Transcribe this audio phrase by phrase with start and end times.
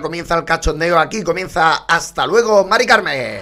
[0.00, 3.40] comienza el cachondeo, aquí comienza Hasta luego, Mari Carmen.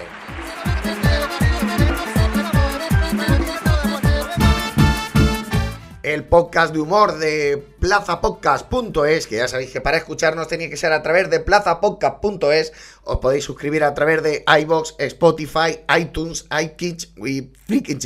[6.02, 10.92] el podcast de humor de plazapodcast.es, que ya sabéis que para escucharnos tenía que ser
[10.92, 12.72] a través de plazapodcast.es,
[13.04, 18.00] os podéis suscribir a través de iBox, Spotify, iTunes, iKitch y Freaking.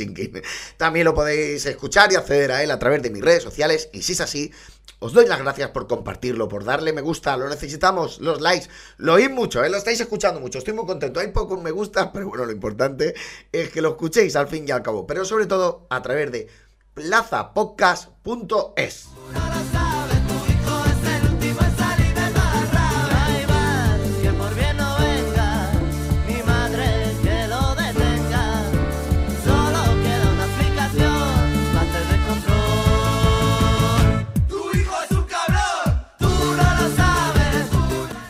[0.77, 4.03] También lo podéis escuchar y acceder a él a través de mis redes sociales, y
[4.03, 4.51] si es así,
[4.99, 9.13] os doy las gracias por compartirlo, por darle me gusta, lo necesitamos, los likes, lo
[9.13, 9.69] oís mucho, ¿eh?
[9.69, 13.15] lo estáis escuchando mucho, estoy muy contento, hay pocos me gusta, pero bueno, lo importante
[13.51, 16.47] es que lo escuchéis al fin y al cabo, pero sobre todo a través de
[16.93, 19.09] plazapodcast.es.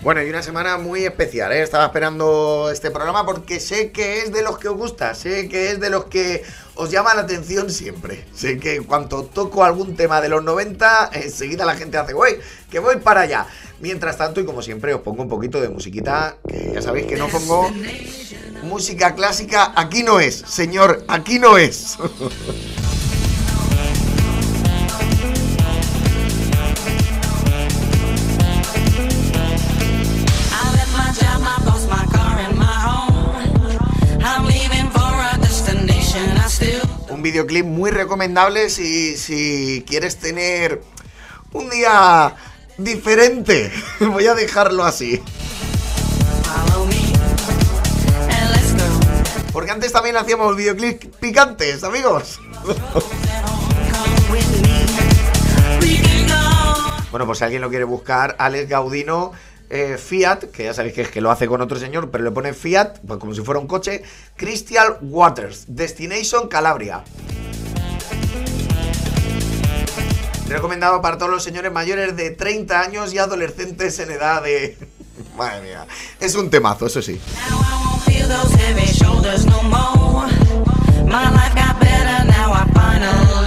[0.05, 1.63] Bueno, y una semana muy especial, ¿eh?
[1.63, 5.71] Estaba esperando este programa porque sé que es de los que os gusta, sé que
[5.71, 6.43] es de los que
[6.75, 8.23] os llama la atención siempre.
[8.31, 12.37] Sé que cuando toco algún tema de los 90, enseguida la gente hace, güey,
[12.69, 13.47] que voy para allá.
[13.79, 17.15] Mientras tanto, y como siempre, os pongo un poquito de musiquita, que ya sabéis que
[17.15, 17.71] no pongo
[18.61, 21.97] música clásica, aquí no es, señor, aquí no es.
[37.25, 40.83] videoclip muy recomendable si, si quieres tener
[41.53, 42.35] un día
[42.77, 43.71] diferente.
[43.99, 45.23] Voy a dejarlo así.
[49.51, 52.39] Porque antes también hacíamos videoclips picantes, amigos.
[57.09, 59.31] bueno, pues si alguien lo quiere buscar, Alex Gaudino
[59.69, 62.31] eh, Fiat, que ya sabéis que es que lo hace con otro señor, pero le
[62.31, 64.03] pone Fiat, pues como si fuera un coche,
[64.35, 67.03] Crystal Waters, Destination Calabria.
[70.47, 74.77] Recomendado para todos los señores mayores de 30 años y adolescentes en edad de...
[75.37, 75.87] Madre mía,
[76.19, 77.19] es un temazo, eso sí.
[83.21, 83.44] te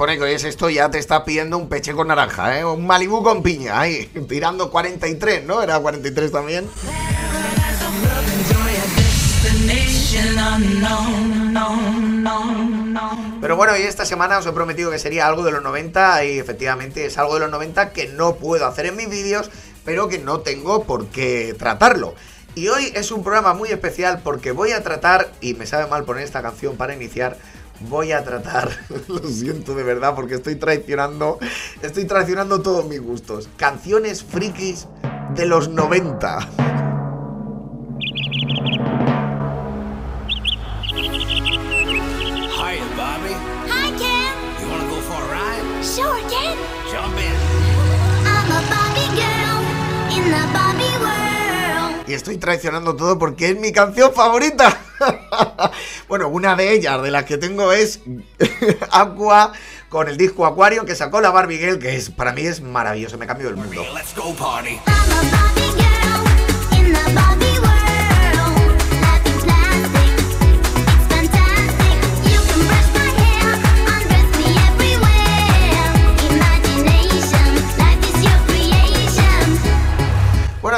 [0.00, 2.64] pone que hoy es esto, ya te está pidiendo un peche con naranja, ¿eh?
[2.64, 5.62] Un Malibu con piña, ahí, tirando 43, ¿no?
[5.62, 6.66] Era 43 también.
[13.42, 16.38] Pero bueno, y esta semana os he prometido que sería algo de los 90 y
[16.38, 19.50] efectivamente es algo de los 90 que no puedo hacer en mis vídeos,
[19.84, 22.14] pero que no tengo por qué tratarlo.
[22.54, 26.04] Y hoy es un programa muy especial porque voy a tratar, y me sabe mal
[26.04, 27.36] poner esta canción para iniciar,
[27.88, 28.70] voy a tratar,
[29.08, 31.38] lo siento de verdad porque estoy traicionando,
[31.82, 33.48] estoy traicionando todos mis gustos.
[33.56, 34.86] Canciones frikis
[35.34, 36.38] de los 90.
[42.52, 43.34] Hi, Bobby.
[43.68, 44.34] Hi, Ken.
[44.60, 45.84] You want to go for a ride?
[45.84, 46.56] Sure, Ken.
[46.90, 47.34] Jump in.
[48.26, 49.60] I'm a Bobby girl
[50.16, 52.08] in the Bobby world.
[52.08, 54.76] Y estoy traicionando todo porque es mi canción favorita.
[56.10, 58.00] bueno, una de ellas, de las que tengo, es
[58.90, 59.52] Aqua
[59.88, 63.16] con el disco Acuario que sacó la Barbie Girl, que es, para mí es maravilloso,
[63.16, 63.84] me cambió el mundo.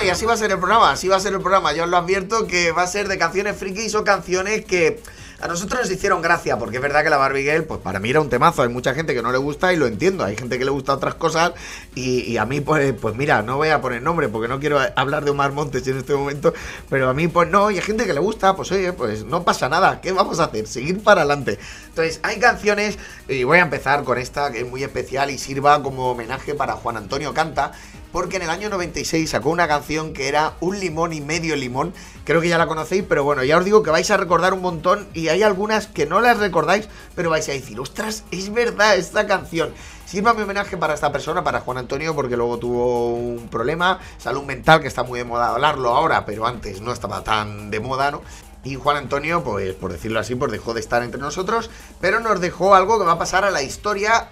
[0.04, 1.72] y así va a ser el programa, así va a ser el programa.
[1.72, 5.00] Yo os lo advierto que va a ser de canciones frikis o canciones que
[5.42, 8.20] a nosotros nos hicieron gracia, porque es verdad que la Barbie pues para mí era
[8.20, 8.62] un temazo.
[8.62, 10.24] Hay mucha gente que no le gusta y lo entiendo.
[10.24, 11.52] Hay gente que le gusta otras cosas
[11.96, 15.24] y, a mí, pues, pues mira, no voy a poner nombre porque no quiero hablar
[15.24, 16.54] de Omar Montes en este momento,
[16.88, 19.42] pero a mí, pues no, y hay gente que le gusta, pues oye, pues no
[19.42, 20.00] pasa nada.
[20.00, 20.68] ¿Qué vamos a hacer?
[20.68, 21.58] Seguir para adelante.
[21.88, 22.98] Entonces, hay canciones,
[23.28, 26.74] y voy a empezar con esta que es muy especial y sirva como homenaje para
[26.74, 27.72] Juan Antonio Canta
[28.12, 31.94] porque en el año 96 sacó una canción que era Un limón y medio limón.
[32.24, 34.60] Creo que ya la conocéis, pero bueno, ya os digo que vais a recordar un
[34.60, 38.96] montón y hay algunas que no las recordáis, pero vais a decir, ostras, es verdad
[38.96, 39.72] esta canción.
[40.04, 44.42] Sirva mi homenaje para esta persona, para Juan Antonio, porque luego tuvo un problema, salud
[44.42, 48.10] mental, que está muy de moda hablarlo ahora, pero antes no estaba tan de moda,
[48.10, 48.20] ¿no?
[48.64, 51.70] Y Juan Antonio, pues por decirlo así, pues dejó de estar entre nosotros,
[52.00, 54.28] pero nos dejó algo que va a pasar a la historia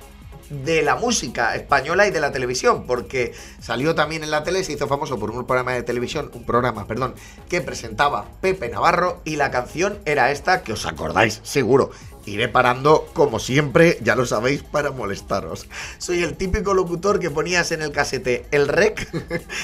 [0.50, 4.72] de la música española y de la televisión, porque salió también en la tele, se
[4.72, 7.14] hizo famoso por un programa de televisión, un programa, perdón,
[7.48, 11.90] que presentaba Pepe Navarro y la canción era esta que os acordáis, seguro.
[12.26, 15.66] Iré parando, como siempre, ya lo sabéis, para molestaros.
[15.98, 19.08] Soy el típico locutor que ponías en el casete el rec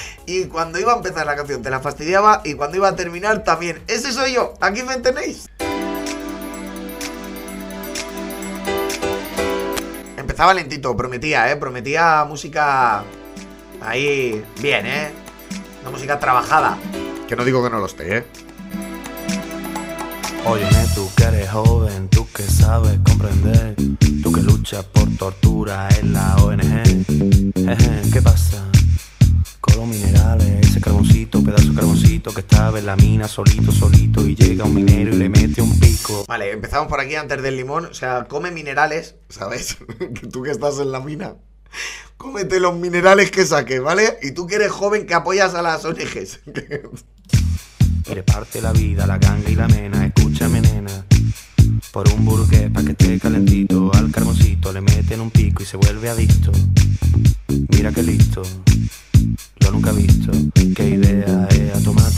[0.25, 3.43] y cuando iba a empezar la canción te la fastidiaba y cuando iba a terminar
[3.43, 3.81] también.
[3.87, 5.47] Ese soy yo, aquí me tenéis.
[10.37, 11.55] Empezaba lentito, prometía, ¿eh?
[11.55, 13.03] Prometía música
[13.81, 15.11] ahí bien, ¿eh?
[15.81, 16.77] Una música trabajada.
[17.27, 18.25] Que no digo que no lo esté, ¿eh?
[20.45, 23.77] Óyeme, tú que eres joven, tú que sabes comprender,
[24.21, 28.13] tú que luchas por tortura en la ONG.
[28.13, 28.66] ¿Qué pasa?
[29.67, 34.25] Con los minerales, ese carboncito, pedazo de carboncito que estaba en la mina solito, solito,
[34.25, 36.25] y llega un minero y le mete un pico.
[36.27, 37.85] Vale, empezamos por aquí antes del limón.
[37.85, 39.77] O sea, come minerales, ¿sabes?
[40.31, 41.35] tú que estás en la mina.
[42.17, 44.17] Cómete los minerales que saques, ¿vale?
[44.23, 46.39] Y tú que eres joven que apoyas a las ONGs.
[48.09, 51.05] Y le parte la vida, la ganga y la mena, escúchame nena.
[51.91, 55.77] Por un burgués pa' que esté calentito, al carboncito le meten un pico y se
[55.77, 56.51] vuelve adicto.
[57.69, 58.41] Mira que listo,
[59.67, 60.31] lo nunca he visto,
[60.75, 62.15] qué idea es a tomate.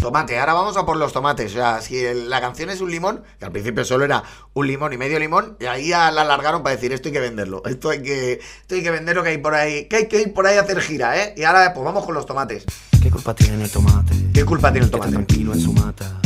[0.00, 1.52] Tomate, ahora vamos a por los tomates.
[1.52, 4.22] O sea, si la canción es un limón, que al principio solo era
[4.54, 7.20] un limón y medio limón, y ahí ya la alargaron para decir esto hay que
[7.20, 7.62] venderlo.
[7.64, 9.86] Esto hay que, esto hay que venderlo que hay por ahí.
[9.86, 11.34] Que hay que ir por ahí a hacer gira, ¿eh?
[11.36, 12.64] Y ahora pues vamos con los tomates.
[13.00, 14.14] ¿Qué culpa tiene el tomate?
[14.32, 15.24] ¿Qué culpa tiene el Que está tomate?
[15.26, 16.20] tranquilo en su mata.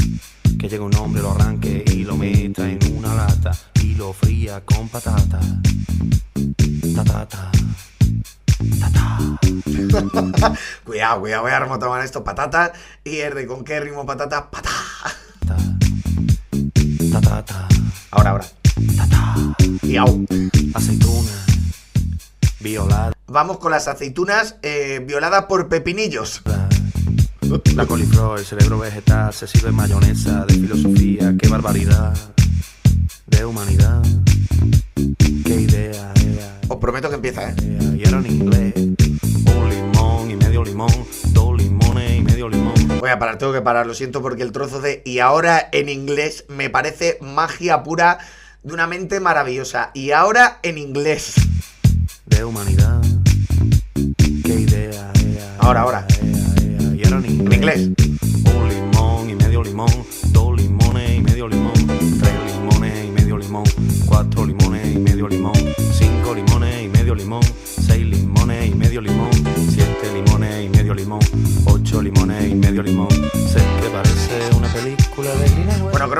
[0.58, 3.52] Que llega un hombre, lo arranque y lo meta en una lata
[3.82, 5.40] y lo fría con patata.
[6.94, 7.50] Tatata.
[10.84, 12.24] Cuidado, cuidado, voy a remontar esto.
[12.24, 12.72] Patatas.
[13.04, 14.50] Y es de con qué ritmo patata.
[14.50, 14.70] Patá.
[17.12, 17.68] Tatata.
[18.10, 18.46] Ahora, ahora.
[19.82, 20.26] Y au.
[20.74, 21.32] Aceituna.
[22.60, 23.12] Violada.
[23.26, 26.42] Vamos con las aceitunas eh, violadas por pepinillos.
[27.74, 31.34] La coliflor, el cerebro vegetal se sirve mayonesa de filosofía.
[31.38, 32.16] Qué barbaridad.
[33.26, 34.02] De humanidad.
[35.44, 36.12] Qué idea.
[36.68, 37.54] Os prometo que empieza, ¿eh?
[37.96, 38.74] Y era en inglés.
[38.76, 40.90] Un limón y medio limón.
[41.28, 42.74] Dos limones y medio limón.
[43.00, 45.88] Voy a parar, tengo que parar, lo siento porque el trozo de y ahora en
[45.88, 48.18] inglés me parece magia pura
[48.62, 49.90] de una mente maravillosa.
[49.94, 51.34] Y ahora en inglés.
[52.26, 53.00] De humanidad.
[54.44, 55.12] Qué idea.
[55.58, 56.06] Ahora, ahora.
[56.20, 56.28] Ea,
[56.62, 57.90] ea, Y era en En inglés.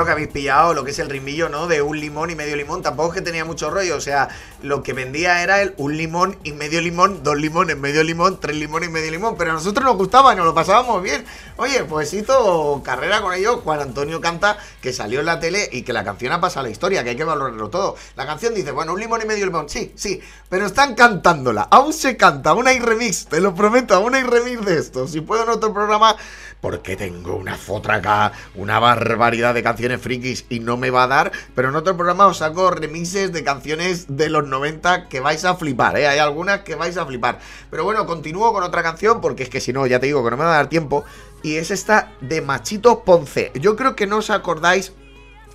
[0.07, 1.67] Que habéis pillado lo que es el rimbillo, ¿no?
[1.67, 2.81] De un limón y medio limón.
[2.81, 3.95] Tampoco es que tenía mucho rollo.
[3.95, 4.29] O sea,
[4.63, 8.55] lo que vendía era el un limón y medio limón, dos limones, medio limón, tres
[8.55, 9.35] limones y medio limón.
[9.37, 11.23] Pero a nosotros nos gustaba y nos lo pasábamos bien.
[11.57, 15.81] Oye, pues hizo carrera con ello Juan Antonio Canta, que salió en la tele y
[15.81, 17.95] que la canción ha pasado a la historia, que hay que valorarlo todo.
[18.15, 19.67] La canción dice, bueno, un limón y medio limón.
[19.67, 20.21] Sí, sí.
[20.49, 21.67] Pero están cantándola.
[21.71, 22.51] Aún se canta.
[22.51, 23.25] Aún hay remix.
[23.25, 23.95] Te lo prometo.
[23.95, 25.07] Aún hay remix de esto.
[25.07, 26.15] Si puedo en otro programa
[26.61, 31.31] porque tengo una fotraca, una barbaridad de canciones frikis y no me va a dar,
[31.55, 35.55] pero en otro programa os saco remixes de canciones de los 90 que vais a
[35.55, 36.07] flipar, ¿eh?
[36.07, 37.39] Hay algunas que vais a flipar.
[37.69, 40.31] Pero bueno, continúo con otra canción porque es que si no, ya te digo que
[40.31, 41.05] no me va a dar tiempo.
[41.43, 43.51] Y es esta de Machito Ponce.
[43.55, 44.93] Yo creo que no os acordáis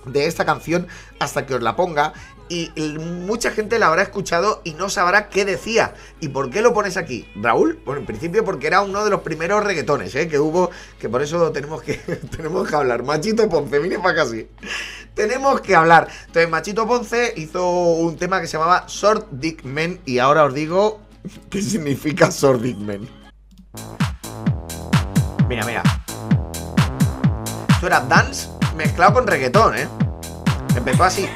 [0.05, 0.87] de esta canción
[1.19, 2.13] hasta que os la ponga
[2.49, 5.95] y mucha gente la habrá escuchado y no sabrá qué decía.
[6.19, 7.27] ¿Y por qué lo pones aquí?
[7.35, 10.27] Raúl, bueno, en principio porque era uno de los primeros reggaetones ¿eh?
[10.27, 11.95] que hubo, que por eso tenemos que,
[12.35, 13.03] tenemos que hablar.
[13.03, 14.47] Machito Ponce, mire para casi.
[15.13, 16.07] Tenemos que hablar.
[16.27, 20.53] Entonces, Machito Ponce hizo un tema que se llamaba Short Dick Men y ahora os
[20.53, 21.01] digo
[21.49, 23.22] qué significa Short Dick Men.
[25.47, 25.83] Mira, mira.
[27.69, 29.87] Esto era dance mezclado con reggaetón, ¿eh?
[30.75, 31.29] Empezó así.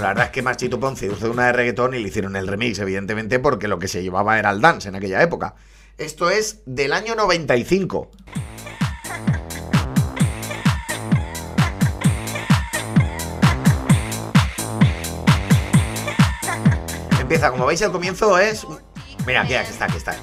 [0.00, 2.78] La verdad es que Machito Ponce hizo una de reggaetón y le hicieron el remix,
[2.80, 5.54] evidentemente, porque lo que se llevaba era el dance en aquella época.
[5.96, 8.10] Esto es del año 95.
[17.20, 18.66] Empieza, como veis, el comienzo es.
[19.24, 20.16] Mira, aquí está, aquí está.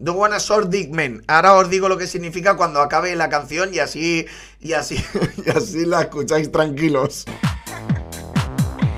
[0.00, 1.24] Don't wanna short dick men.
[1.26, 4.26] Ahora os digo lo que significa cuando acabe la canción y así.
[4.60, 4.96] Y así.
[5.44, 7.24] Y así la escucháis tranquilos.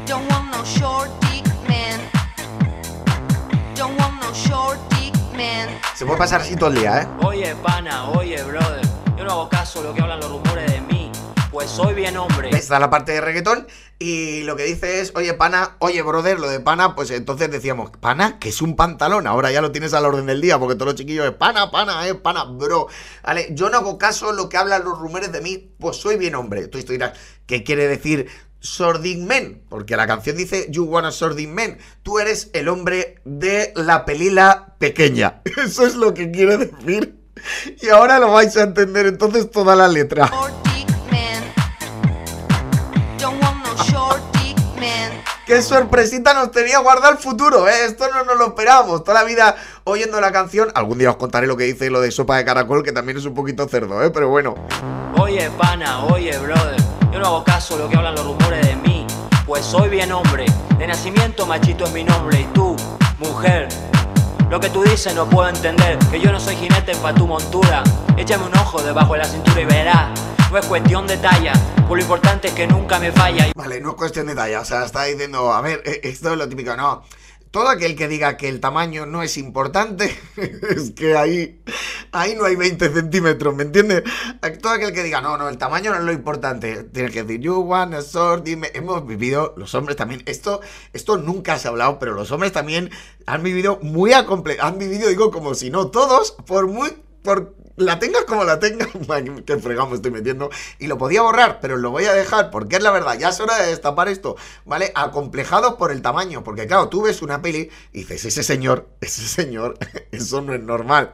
[0.06, 2.00] Don't want no short dick man.
[3.76, 5.68] Don't want no short dick man.
[5.94, 7.08] Se puede pasar así todo el día, ¿eh?
[7.22, 8.86] Oye, pana, oye, brother.
[9.16, 10.69] Yo no hago caso a lo que hablan los rumores.
[11.50, 12.50] Pues soy bien hombre.
[12.50, 13.66] Está la parte de reggaetón
[13.98, 17.90] y lo que dice es, oye, pana, oye, brother, lo de pana, pues entonces decíamos,
[17.90, 20.74] pana, que es un pantalón, ahora ya lo tienes a la orden del día, porque
[20.74, 22.86] todos los chiquillos es pana, pana, eh, pana, bro.
[23.24, 26.34] Vale, yo no hago caso lo que hablan los rumores de mí, pues soy bien
[26.34, 26.68] hombre.
[26.68, 28.28] Tú esto dirás, ¿qué quiere decir
[28.60, 29.62] Sordin Men?
[29.68, 31.78] Porque la canción dice You wanna Sordin Men.
[32.02, 35.42] Tú eres el hombre de la pelila pequeña.
[35.64, 37.16] Eso es lo que quiere decir.
[37.80, 40.30] Y ahora lo vais a entender entonces toda la letra.
[45.50, 47.84] Qué sorpresita nos tenía guardado el futuro, ¿eh?
[47.84, 49.02] Esto no nos lo esperábamos.
[49.02, 50.68] Toda la vida oyendo la canción.
[50.76, 53.24] Algún día os contaré lo que dice lo de sopa de caracol, que también es
[53.24, 54.10] un poquito cerdo, ¿eh?
[54.10, 54.54] Pero bueno.
[55.18, 56.80] Oye, pana, oye, brother.
[57.12, 59.08] Yo no hago caso lo que hablan los rumores de mí.
[59.44, 60.46] Pues soy bien hombre.
[60.78, 62.42] De nacimiento, machito es mi nombre.
[62.42, 62.76] Y tú,
[63.18, 63.66] mujer.
[64.50, 65.96] Lo que tú dices no puedo entender.
[66.10, 67.84] Que yo no soy jinete pa' tu montura.
[68.16, 70.20] Échame un ojo debajo de la cintura y verás.
[70.50, 71.52] No es cuestión de talla.
[71.86, 73.46] Pues lo importante es que nunca me falla.
[73.54, 74.60] Vale, no es cuestión de talla.
[74.60, 77.04] O sea, está diciendo, a ver, eh, esto es lo típico, no.
[77.50, 81.60] Todo aquel que diga que el tamaño no es importante, es que ahí,
[82.12, 84.04] ahí no hay 20 centímetros, ¿me entiendes?
[84.62, 87.40] Todo aquel que diga, no, no, el tamaño no es lo importante, tiene que decir,
[87.40, 88.70] you want a sword, dime.
[88.72, 90.60] Hemos vivido, los hombres también, esto,
[90.92, 92.90] esto nunca se ha hablado, pero los hombres también
[93.26, 94.24] han vivido muy a
[94.60, 96.90] han vivido, digo, como si no todos, por muy,
[97.22, 98.88] por la tengas como la tengas,
[99.46, 102.76] que fregado me estoy metiendo, y lo podía borrar, pero lo voy a dejar, porque
[102.76, 104.92] es la verdad, ya es hora de destapar esto, ¿vale?
[104.94, 109.26] Acomplejados por el tamaño, porque claro, tú ves una peli y dices, ese señor, ese
[109.26, 109.78] señor,
[110.12, 111.12] eso no es normal.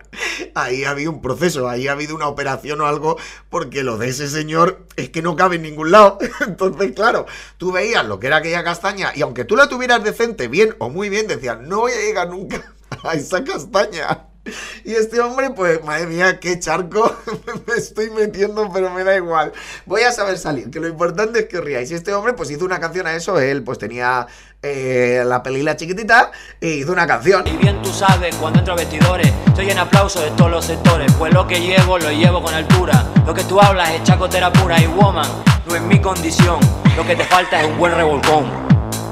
[0.54, 3.16] Ahí ha habido un proceso, ahí ha habido una operación o algo,
[3.48, 6.18] porque lo de ese señor es que no cabe en ningún lado.
[6.46, 7.26] Entonces, claro,
[7.58, 10.90] tú veías lo que era aquella castaña, y aunque tú la tuvieras decente, bien o
[10.90, 14.35] muy bien, decías, no voy a llegar nunca a esa castaña.
[14.84, 17.16] Y este hombre, pues, madre mía, qué charco
[17.66, 19.52] me estoy metiendo, pero me da igual.
[19.84, 21.90] Voy a saber salir, que lo importante es que os riáis.
[21.90, 23.38] Y este hombre, pues, hizo una canción a eso.
[23.38, 24.26] Él, pues, tenía
[24.62, 27.46] eh, la pelila chiquitita e hizo una canción.
[27.46, 31.12] Y bien tú sabes, cuando entro a vestidores, estoy en aplauso de todos los sectores.
[31.12, 33.04] Pues lo que llevo, lo llevo con altura.
[33.26, 35.26] Lo que tú hablas es chacotera pura y woman,
[35.68, 36.58] no es mi condición.
[36.96, 38.44] Lo que te falta es un buen revolcón.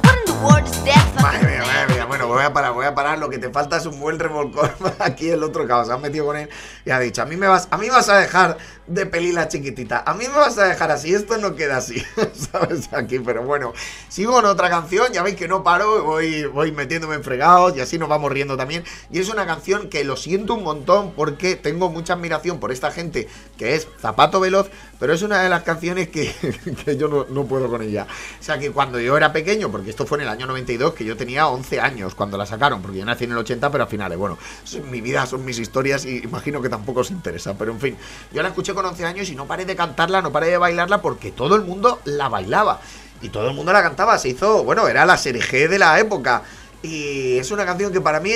[0.03, 1.13] What in the world is that
[2.35, 3.19] voy a parar, voy a parar.
[3.19, 4.71] Lo que te falta es un buen revolcón.
[4.99, 5.87] Aquí el otro caos.
[5.87, 6.49] Se ha metido con él
[6.85, 10.03] y ha dicho: A mí me vas, a mí vas a dejar de pelila chiquitita.
[10.07, 11.14] A mí me vas a dejar así.
[11.14, 12.03] Esto no queda así.
[12.53, 12.93] ¿Sabes?
[12.93, 13.73] Aquí, pero bueno.
[14.09, 15.12] Sigo con otra canción.
[15.12, 16.05] Ya veis que no paro.
[16.05, 18.85] Voy, voy metiéndome en fregados y así nos vamos riendo también.
[19.11, 22.91] Y es una canción que lo siento un montón porque tengo mucha admiración por esta
[22.91, 24.71] gente que es Zapato Veloz.
[24.99, 26.35] Pero es una de las canciones que,
[26.85, 28.07] que yo no, puedo con ella.
[28.41, 31.05] O sea que cuando yo era pequeño, porque esto fue en el año 92, que
[31.05, 33.87] yo tenía 11 años cuando la sacaron, porque yo nací en el 80, pero a
[33.87, 34.38] finales, bueno,
[34.91, 37.97] mi vida, son mis historias y imagino que tampoco os interesa, pero en fin,
[38.33, 41.00] yo la escuché con 11 años y no paré de cantarla, no paré de bailarla
[41.00, 42.81] porque todo el mundo la bailaba
[43.23, 45.99] y todo el mundo la cantaba, se hizo, bueno, era la serie G de la
[45.99, 46.43] época
[46.83, 48.33] y es una canción que para mí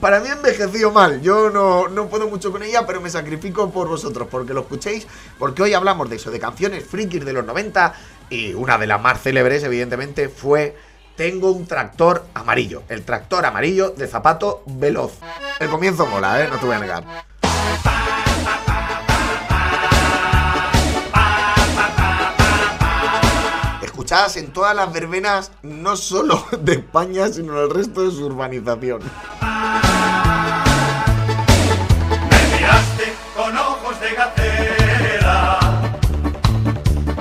[0.00, 1.20] para mí ha envejecido mal.
[1.20, 5.06] Yo no, no puedo mucho con ella, pero me sacrifico por vosotros, porque lo escuchéis,
[5.38, 7.94] porque hoy hablamos de eso, de canciones frikis de los 90,
[8.30, 10.76] y una de las más célebres, evidentemente, fue
[11.16, 12.84] Tengo un tractor amarillo.
[12.88, 15.14] El tractor amarillo de zapato veloz.
[15.58, 16.48] El comienzo mola, ¿eh?
[16.48, 17.04] No te voy a negar.
[24.08, 28.24] Escuchadas en todas las verbenas, no solo de España, sino en el resto de su
[28.24, 29.02] urbanización.
[32.30, 35.58] Me miraste con ojos de gatera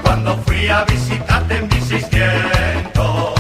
[0.02, 3.36] cuando fui a visitarte en mi 600.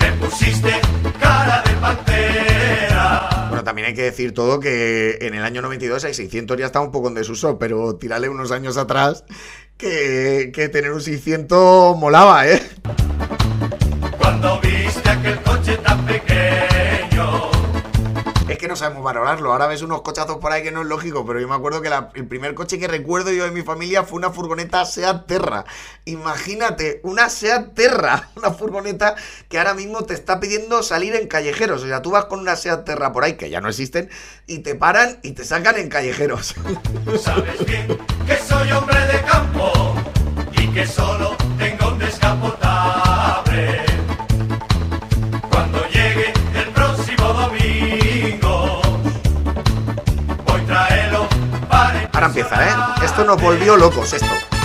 [0.00, 0.72] Me pusiste
[1.20, 3.46] cara de pantera.
[3.46, 6.84] Bueno, también hay que decir todo que en el año 92 el 600 ya estaba
[6.84, 9.22] un poco en desuso, pero tirarle unos años atrás
[9.78, 12.62] que, que tener un 600 molaba, ¿eh?
[14.18, 17.50] Cuando viste aquel coche tan pequeño.
[18.48, 19.52] Es que no sabemos valorarlo.
[19.52, 21.90] Ahora ves unos cochazos por ahí que no es lógico, pero yo me acuerdo que
[21.90, 25.64] la- el primer coche que recuerdo yo de mi familia fue una furgoneta Seat Terra.
[26.04, 29.14] Imagínate, una Seat Terra, una furgoneta
[29.48, 31.82] que ahora mismo te está pidiendo salir en callejeros.
[31.82, 34.08] O sea, tú vas con una Seat Terra por ahí, que ya no existen,
[34.46, 36.54] y te paran y te sacan en callejeros.
[37.20, 39.20] Sabes bien que soy hombre de
[40.52, 43.84] y que solo tengo un descapotable.
[45.50, 48.80] Cuando llegue el próximo domingo,
[50.46, 51.28] voy traerlo
[51.68, 52.74] para Ahora empieza, ¿eh?
[53.04, 54.55] Esto nos volvió locos, esto.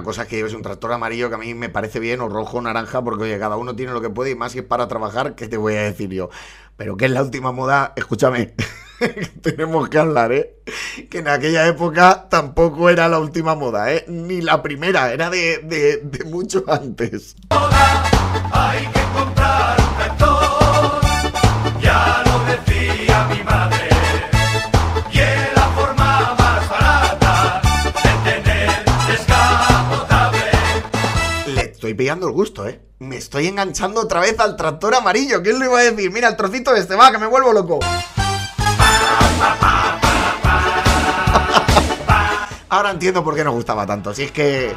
[0.00, 2.28] Una cosa es que lleves un tractor amarillo que a mí me parece bien, o
[2.30, 4.64] rojo o naranja, porque oye, cada uno tiene lo que puede y más si es
[4.64, 6.30] para trabajar, ¿qué te voy a decir yo?
[6.78, 8.54] Pero que es la última moda, escúchame,
[9.42, 10.56] tenemos que hablar, ¿eh?
[11.10, 14.06] Que en aquella época tampoco era la última moda, ¿eh?
[14.08, 17.36] Ni la primera, era de, de- de mucho antes.
[17.50, 18.09] Hay
[31.90, 32.80] estoy pillando el gusto, ¿eh?
[33.00, 35.42] Me estoy enganchando otra vez al tractor amarillo.
[35.42, 36.12] ¿Quién lo iba a decir?
[36.12, 37.80] Mira, el trocito este, va, que me vuelvo loco.
[42.68, 44.14] Ahora entiendo por qué nos gustaba tanto.
[44.14, 44.72] Si es que.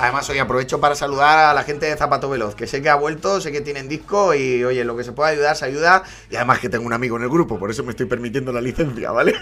[0.00, 2.94] Además, hoy aprovecho para saludar a la gente de Zapato Veloz, que sé que ha
[2.94, 6.04] vuelto, sé que tienen disco y, oye, lo que se pueda ayudar, se ayuda.
[6.30, 8.60] Y además que tengo un amigo en el grupo, por eso me estoy permitiendo la
[8.60, 9.34] licencia, ¿vale?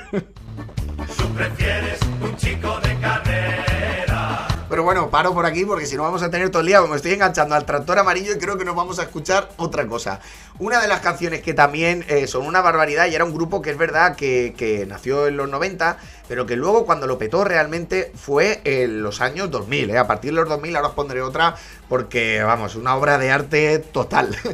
[4.88, 7.12] Bueno, paro por aquí porque si no vamos a tener todo el día, me estoy
[7.12, 10.18] enganchando al tractor amarillo y creo que nos vamos a escuchar otra cosa.
[10.58, 13.68] Una de las canciones que también eh, son una barbaridad y era un grupo que
[13.68, 15.98] es verdad que, que nació en los 90,
[16.28, 19.90] pero que luego cuando lo petó realmente fue en los años 2000.
[19.90, 19.98] ¿eh?
[19.98, 21.56] A partir de los 2000 ahora os pondré otra
[21.88, 24.36] porque, vamos, una obra de arte total.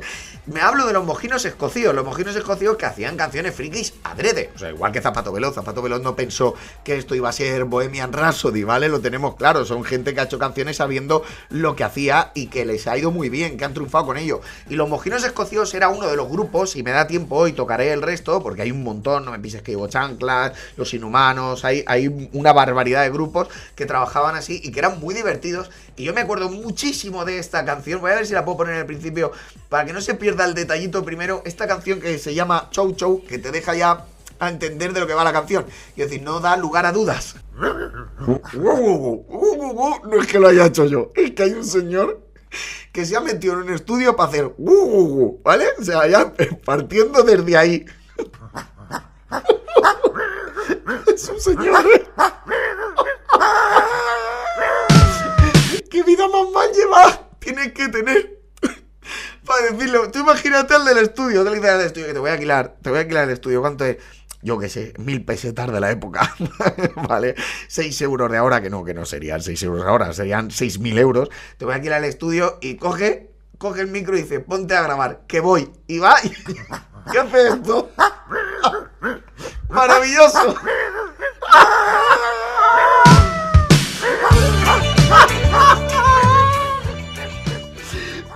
[0.47, 4.51] Me hablo de los mojinos escocíos, los mojinos escocíos que hacían canciones frikis adrede.
[4.55, 5.55] O sea, igual que Zapato Veloz.
[5.55, 8.91] Zapato Veloz no pensó que esto iba a ser Bohemian Rhapsody, ¿vale?
[8.91, 9.65] Lo tenemos claro.
[9.65, 13.11] Son gente que ha hecho canciones sabiendo lo que hacía y que les ha ido
[13.11, 14.43] muy bien, que han triunfado con ello.
[14.69, 17.93] Y los mojinos escocíos era uno de los grupos, y me da tiempo hoy tocaré
[17.93, 22.29] el resto, porque hay un montón, no me pises que llevo chanclas, los inhumanos, hay,
[22.33, 25.71] una barbaridad de grupos que trabajaban así y que eran muy divertidos.
[25.97, 28.01] Y yo me acuerdo muchísimo de esta canción.
[28.01, 29.33] Voy a ver si la puedo poner en el principio
[29.69, 31.43] para que no se pierda el detallito primero.
[31.45, 34.05] Esta canción que se llama Chow Chow, que te deja ya
[34.39, 35.67] a entender de lo que va la canción.
[35.97, 37.37] Y decir, no da lugar a dudas.
[40.05, 42.21] No es que lo haya hecho yo, es que hay un señor
[42.93, 44.53] que se ha metido en un estudio para hacer
[45.43, 45.67] ¿vale?
[45.79, 46.33] O sea, ya
[46.65, 47.85] partiendo desde ahí.
[51.15, 51.85] Es un señor.
[55.91, 57.29] ¿Qué vida más mal lleva?
[57.39, 58.41] Tienes que tener
[59.47, 60.11] para decirlo.
[60.11, 62.77] Tú imagínate al del estudio, te le al del estudio que te voy a alquilar,
[62.83, 63.61] te voy a alquilar el estudio.
[63.61, 63.99] ¿Cuánto es?
[64.43, 66.35] Yo qué sé, mil pesetas de la época,
[67.09, 67.35] ¿vale?
[67.67, 70.79] Seis euros de ahora, que no, que no serían seis euros de ahora, serían seis
[70.79, 71.31] mil euros.
[71.57, 74.83] Te voy a alquilar el estudio y coge, coge el micro y dice, ponte a
[74.83, 75.71] grabar, que voy.
[75.87, 76.29] Y va, y,
[77.13, 77.91] ¿qué hace esto?
[79.75, 80.55] Maravilloso.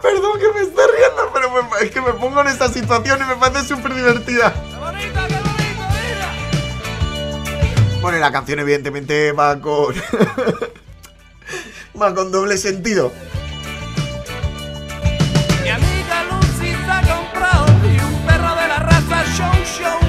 [0.02, 1.48] Perdón que me esté riendo, pero
[1.80, 4.52] es que me pongo en esta situación y me parece súper divertida.
[8.00, 9.94] Bueno, y la canción evidentemente va con...
[12.00, 13.12] va con doble sentido.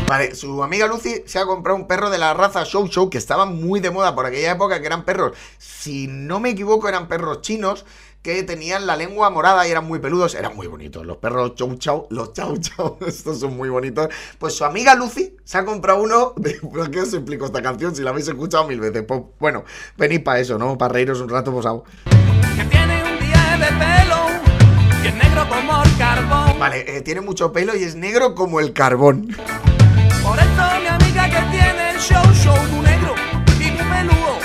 [0.09, 3.19] Vale, su amiga Lucy se ha comprado un perro de la raza Show Show que
[3.19, 7.07] estaban muy de moda por aquella época, que eran perros, si no me equivoco, eran
[7.07, 7.85] perros chinos
[8.23, 11.05] que tenían la lengua morada y eran muy peludos, eran muy bonitos.
[11.05, 14.07] Los perros Chow Chow, los Chow Chow, estos son muy bonitos.
[14.39, 16.33] Pues su amiga Lucy se ha comprado uno.
[16.37, 19.03] De, ¿Por qué os explico esta canción si la habéis escuchado mil veces?
[19.07, 19.63] Pues bueno,
[19.95, 20.75] venid para eso, ¿no?
[20.75, 21.83] Para reíros un rato, pues hago.
[22.55, 24.25] Que tiene un día de pelo
[25.03, 26.59] y es negro como el carbón.
[26.59, 29.35] Vale, eh, tiene mucho pelo y es negro como el carbón.
[30.29, 33.15] Por eso mi amiga que tiene el Show Show muy negro
[33.59, 34.37] y muy peludo.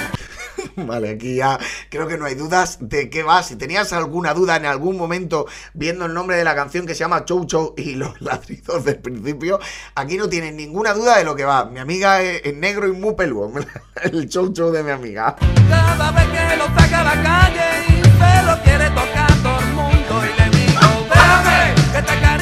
[0.77, 1.59] Vale, aquí ya
[1.90, 3.42] creo que no hay dudas de qué va.
[3.42, 7.01] Si tenías alguna duda en algún momento viendo el nombre de la canción que se
[7.01, 9.61] llama Chow Chow y los ladridos del principio,
[9.94, 11.66] aquí no tienes ninguna duda de lo que va.
[11.66, 13.53] Mi amiga es, es negro y muy peludo.
[14.05, 15.37] El Chow Chow de mi amiga.
[15.68, 19.75] Cada vez que lo saca a la calle y se lo quiere tocar todo el
[19.75, 22.34] mundo y le digo, déjame que te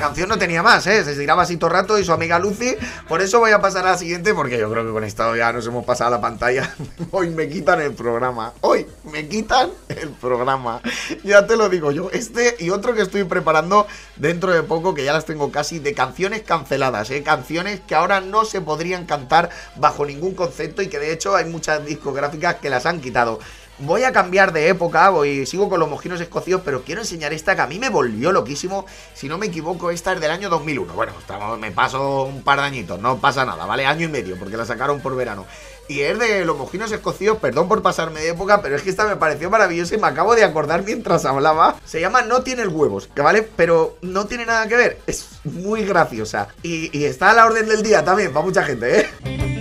[0.00, 1.04] Canción no tenía más, ¿eh?
[1.04, 2.74] Se tiraba así todo el rato y su amiga Lucy.
[3.06, 5.52] Por eso voy a pasar a la siguiente porque yo creo que con esto ya
[5.52, 6.74] nos hemos pasado a la pantalla.
[7.10, 8.54] Hoy me quitan el programa.
[8.62, 10.80] Hoy me quitan el programa.
[11.22, 12.10] Ya te lo digo yo.
[12.12, 13.86] Este y otro que estoy preparando
[14.16, 17.22] dentro de poco, que ya las tengo casi, de canciones canceladas, ¿eh?
[17.22, 21.44] Canciones que ahora no se podrían cantar bajo ningún concepto y que de hecho hay
[21.44, 23.38] muchas discográficas que las han quitado.
[23.80, 27.54] Voy a cambiar de época, voy, sigo con los mojinos escocidos, pero quiero enseñar esta
[27.54, 28.86] que a mí me volvió loquísimo.
[29.14, 30.94] Si no me equivoco, esta es del año 2001.
[30.94, 31.12] Bueno,
[31.58, 33.86] me paso un par de añitos, no pasa nada, ¿vale?
[33.86, 35.46] Año y medio, porque la sacaron por verano.
[35.88, 39.06] Y es de los mojinos escocidos, perdón por pasarme de época, pero es que esta
[39.06, 41.80] me pareció maravillosa y me acabo de acordar mientras hablaba.
[41.84, 44.98] Se llama No tiene huevos, que vale, pero no tiene nada que ver.
[45.08, 46.48] Es muy graciosa.
[46.62, 49.59] Y está a la orden del día también, para mucha gente, ¿eh?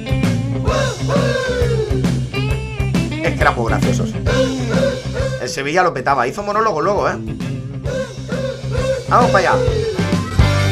[3.30, 4.10] Es que eran muy graciosos.
[5.42, 7.14] El Sevilla lo petaba, hizo monólogo luego, ¿eh?
[9.10, 9.60] Vamos para allá.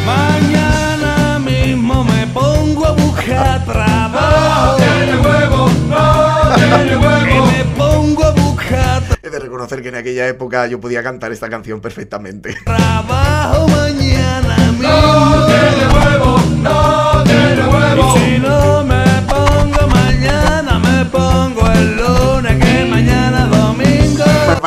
[0.06, 4.78] Mañana mismo me pongo a buscar trabajo.
[4.78, 7.46] Tiene huevo, no tiene Que huevo.
[7.46, 11.50] me pongo a buscar He de reconocer que en aquella época yo podía cantar esta
[11.50, 12.56] canción perfectamente.
[12.65, 15.46] trabajo mañana No mismo.
[15.46, 18.15] tiene huevo, no tiene huevo.
[18.15, 18.66] Y si no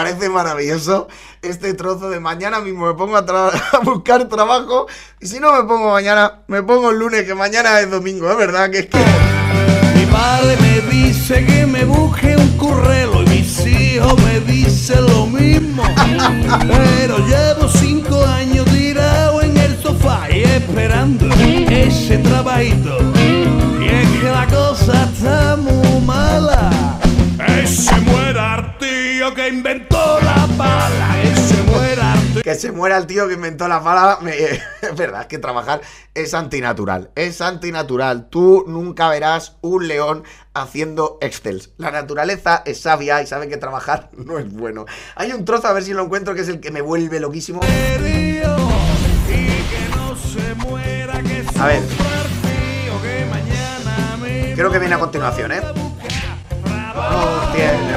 [0.00, 1.08] parece maravilloso
[1.42, 4.86] este trozo de mañana mismo me pongo a, tra- a buscar trabajo
[5.20, 8.36] y si no me pongo mañana, me pongo el lunes, que mañana es domingo, es
[8.38, 8.98] verdad que es que...
[9.94, 15.26] Mi padre me dice que me busque un currelo y mis hijos me dicen lo
[15.26, 15.82] mismo.
[16.66, 21.26] Pero llevo cinco años tirado en el sofá y esperando
[21.68, 22.96] ese trabajito.
[23.80, 26.70] Y es que la cosa está muy mala.
[27.62, 27.94] Ese
[29.50, 31.22] inventó la bala.
[31.22, 32.42] Ese muera el tío.
[32.42, 35.80] Que se muera el tío que inventó la bala, me- es verdad, es que trabajar
[36.14, 38.28] es antinatural, es antinatural.
[38.30, 41.70] Tú nunca verás un león haciendo excels.
[41.76, 44.86] La naturaleza es sabia y sabe que trabajar no es bueno.
[45.16, 47.60] Hay un trozo, a ver si lo encuentro, que es el que me vuelve loquísimo.
[47.60, 47.72] que se
[51.22, 51.82] que A ver.
[53.02, 55.60] que Creo que viene a continuación, ¿eh?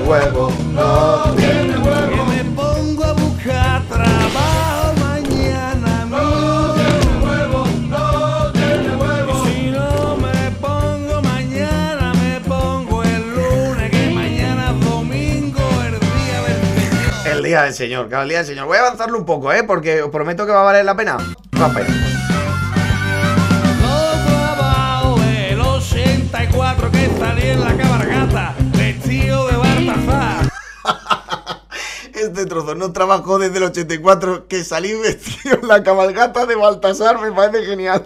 [0.03, 0.51] Trabajo.
[0.73, 6.75] No tiene huevo, no tiene Que me pongo a buscar trabajo mañana mismo.
[8.55, 15.99] Y si no me pongo mañana, me pongo el lunes, que mañana es domingo, el
[15.99, 17.37] día del Señor.
[17.37, 18.65] El día del Señor, claro, el día del Señor.
[18.67, 19.63] Voy a avanzarlo un poco, ¿eh?
[19.63, 21.17] Porque os prometo que va a valer la pena.
[23.81, 27.92] Trabajos del 84 que salí en la cabargata,
[32.53, 38.05] No trabajó desde el 84 que salí vestido la cabalgata de Baltasar, me parece genial.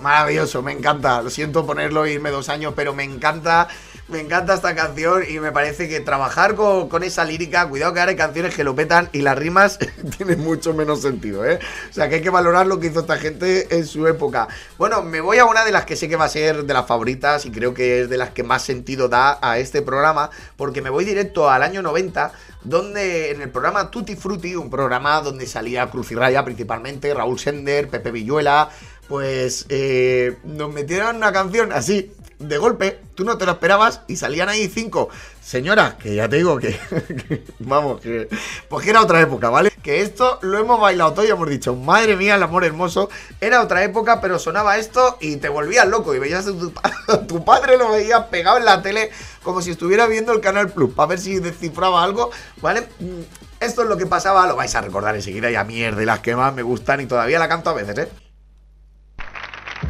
[0.00, 1.22] Maravilloso, me encanta.
[1.22, 3.68] Lo siento ponerlo e irme dos años, pero me encanta,
[4.08, 8.00] me encanta esta canción y me parece que trabajar con, con esa lírica, cuidado que
[8.00, 9.78] ahora hay canciones que lo petan y las rimas
[10.16, 11.58] tienen mucho menos sentido, ¿eh?
[11.90, 14.48] O sea que hay que valorar lo que hizo esta gente en su época.
[14.78, 16.86] Bueno, me voy a una de las que sé que va a ser de las
[16.86, 20.80] favoritas y creo que es de las que más sentido da a este programa, porque
[20.82, 22.32] me voy directo al año 90,
[22.62, 27.38] donde en el programa Tutti Frutti, un programa donde salía Cruz y Raya principalmente, Raúl
[27.38, 28.70] Sender, Pepe Villuela,
[29.10, 34.14] pues eh, nos metieron una canción así, de golpe, tú no te lo esperabas y
[34.14, 35.08] salían ahí cinco
[35.42, 36.78] señoras, que ya te digo que,
[37.58, 38.28] vamos, que
[38.68, 39.72] pues que era otra época, ¿vale?
[39.82, 43.60] Que esto lo hemos bailado todo y hemos dicho, madre mía, el amor hermoso, era
[43.60, 46.72] otra época, pero sonaba esto y te volvías loco y veías a tu,
[47.08, 49.10] a tu padre, lo veías pegado en la tele
[49.42, 52.30] como si estuviera viendo el Canal Plus, para ver si descifraba algo,
[52.62, 52.82] ¿vale?
[53.00, 53.22] Mm,
[53.58, 56.20] Esto es lo que pasaba, lo vais a recordar enseguida y a mierda, de las
[56.20, 58.29] que más me gustan y todavía la canto a veces, ¿eh?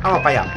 [0.03, 0.55] Vamos para allá.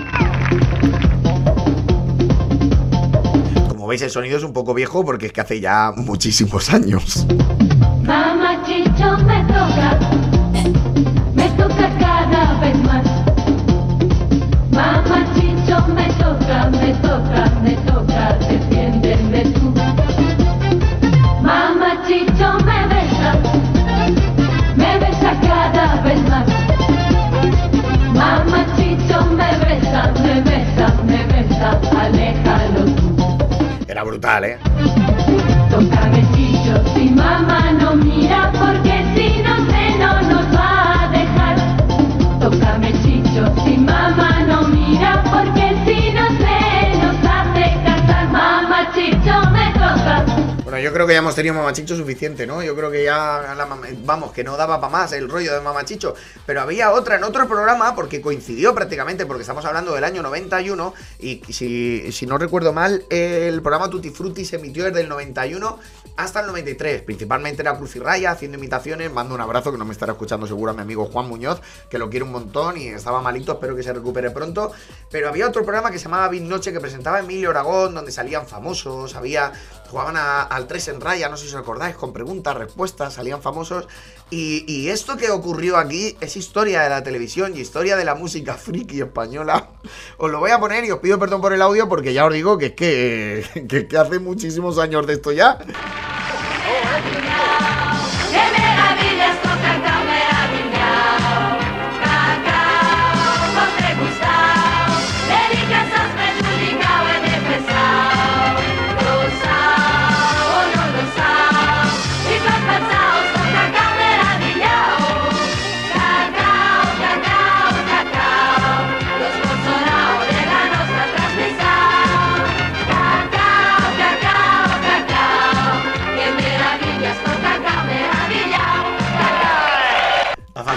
[3.68, 7.26] Como veis, el sonido es un poco viejo porque es que hace ya muchísimos años.
[8.04, 10.00] Mamachito me toca,
[11.36, 13.06] me toca cada vez más.
[14.72, 19.74] Mamachito me toca, me toca, me toca, defiéndeme tú.
[21.42, 23.03] Mamachito me besa,
[31.64, 33.38] besa, aléjalo tú.
[33.88, 34.58] Era brutal, ¿eh?
[35.70, 40.73] Tócame chicho, si mamá no mira, porque si no sé no nos va
[50.84, 52.62] yo creo que ya hemos tenido mamachicho suficiente, ¿no?
[52.62, 53.56] Yo creo que ya,
[54.04, 56.14] vamos, que no daba para más el rollo de mamachicho.
[56.46, 60.94] Pero había otra en otro programa, porque coincidió prácticamente, porque estamos hablando del año 91,
[61.20, 65.80] y si, si no recuerdo mal, el programa Tutti Frutti se emitió desde el 91
[66.16, 67.02] hasta el 93.
[67.02, 69.12] Principalmente era Cruz y Raya, haciendo imitaciones.
[69.12, 71.98] Mando un abrazo, que no me estará escuchando seguro a mi amigo Juan Muñoz, que
[71.98, 74.72] lo quiere un montón y estaba malito, espero que se recupere pronto.
[75.10, 78.48] Pero había otro programa que se llamaba Big Noche, que presentaba Emilio Aragón, donde salían
[78.48, 79.52] famosos, había
[79.90, 83.88] jugaban al 3 en raya, no sé si os acordáis, con preguntas, respuestas, salían famosos.
[84.36, 88.56] Y, esto que ocurrió aquí es historia de la televisión y historia de la música
[88.56, 89.70] friki española.
[90.18, 92.34] Os lo voy a poner y os pido perdón por el audio porque ya os
[92.34, 95.60] digo que es que hace muchísimos años de esto ya.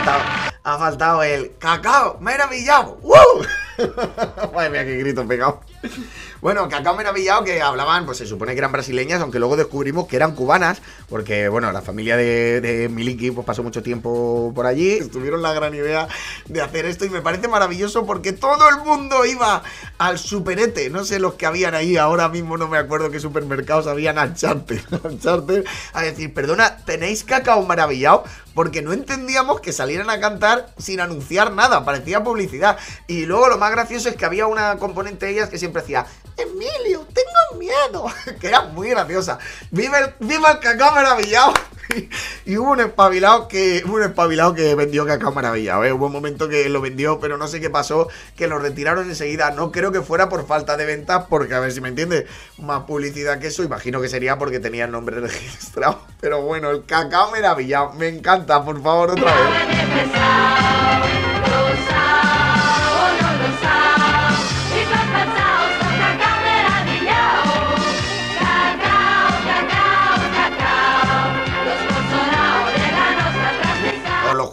[0.07, 2.99] Faltado, ha faltado el cacao maravillado.
[3.03, 3.45] ¡Woo!
[4.55, 5.61] Madre mía, qué grito pegado.
[6.41, 10.17] Bueno, Cacao Maravillado que hablaban, pues se supone que eran brasileñas, aunque luego descubrimos que
[10.17, 15.01] eran cubanas, porque bueno, la familia de, de Miliki pues pasó mucho tiempo por allí,
[15.09, 16.09] tuvieron la gran idea
[16.47, 19.63] de hacer esto y me parece maravilloso porque todo el mundo iba
[19.99, 23.87] al superete, no sé los que habían ahí, ahora mismo no me acuerdo qué supermercados
[23.87, 25.65] habían al charter, al charter,
[25.95, 28.25] a decir, perdona, ¿tenéis Cacao Maravillado?
[28.57, 32.79] Porque no entendíamos que salieran a cantar sin anunciar nada, parecía publicidad.
[33.07, 36.07] Y luego lo más gracioso es que había una componente de ellas que siempre decía,
[36.39, 38.07] Emilio, tengo miedo,
[38.41, 39.39] que era muy graciosa.
[39.71, 41.53] ¡Viva el, viva el cacao maravillado!
[42.47, 45.93] Y hubo un espabilado que un espabilado que vendió cacao maravillado, ¿eh?
[45.93, 49.51] Hubo un momento que lo vendió, pero no sé qué pasó, que lo retiraron enseguida.
[49.51, 52.27] No creo que fuera por falta de ventas, porque a ver si me entiendes,
[52.59, 56.01] más publicidad que eso, imagino que sería porque tenía el nombre registrado.
[56.21, 59.45] Pero bueno, el cacao maravillado, me encanta, por favor, otra vez.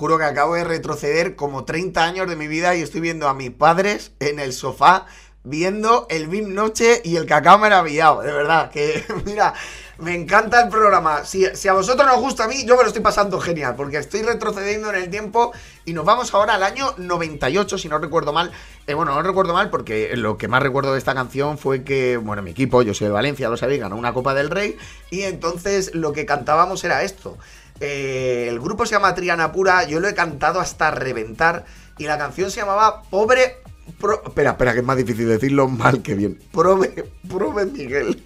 [0.03, 3.33] Juro que acabo de retroceder como 30 años de mi vida y estoy viendo a
[3.33, 5.05] mis padres en el sofá
[5.45, 8.21] viendo el Bim Noche y el cacao maravillado.
[8.21, 9.53] De verdad, que mira,
[9.99, 11.23] me encanta el programa.
[11.23, 13.95] Si, si a vosotros nos gusta a mí, yo me lo estoy pasando genial porque
[13.95, 15.53] estoy retrocediendo en el tiempo
[15.85, 18.51] y nos vamos ahora al año 98, si no recuerdo mal.
[18.87, 22.17] Eh, bueno, no recuerdo mal porque lo que más recuerdo de esta canción fue que,
[22.17, 24.75] bueno, mi equipo, yo soy de Valencia, lo sabéis, ganó una Copa del Rey
[25.11, 27.37] y entonces lo que cantábamos era esto.
[27.79, 31.65] Eh, el grupo se llama Triana Pura, yo lo he cantado hasta reventar
[31.97, 33.57] y la canción se llamaba Pobre...
[33.99, 36.39] Pro- espera, espera, que es más difícil decirlo mal que bien.
[36.53, 38.21] Prove, Prove Miguel.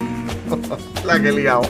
[1.06, 1.62] la que he liado.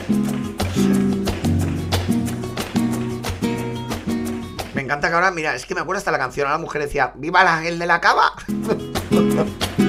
[4.73, 6.81] Me encanta que ahora, mira, es que me acuerdo hasta la canción, ahora la mujer
[6.81, 8.33] decía, ¡Viva el ángel de la cava!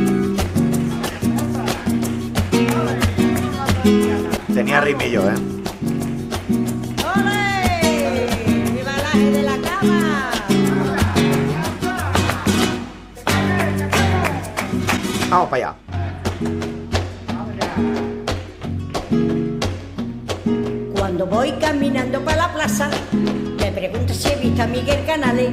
[4.54, 5.34] Tenía rimillo, ¿eh?
[15.30, 15.76] Vamos para allá.
[20.96, 22.88] Cuando voy caminando para la plaza,
[23.60, 25.50] me pregunto si he visto a Miguel Canales.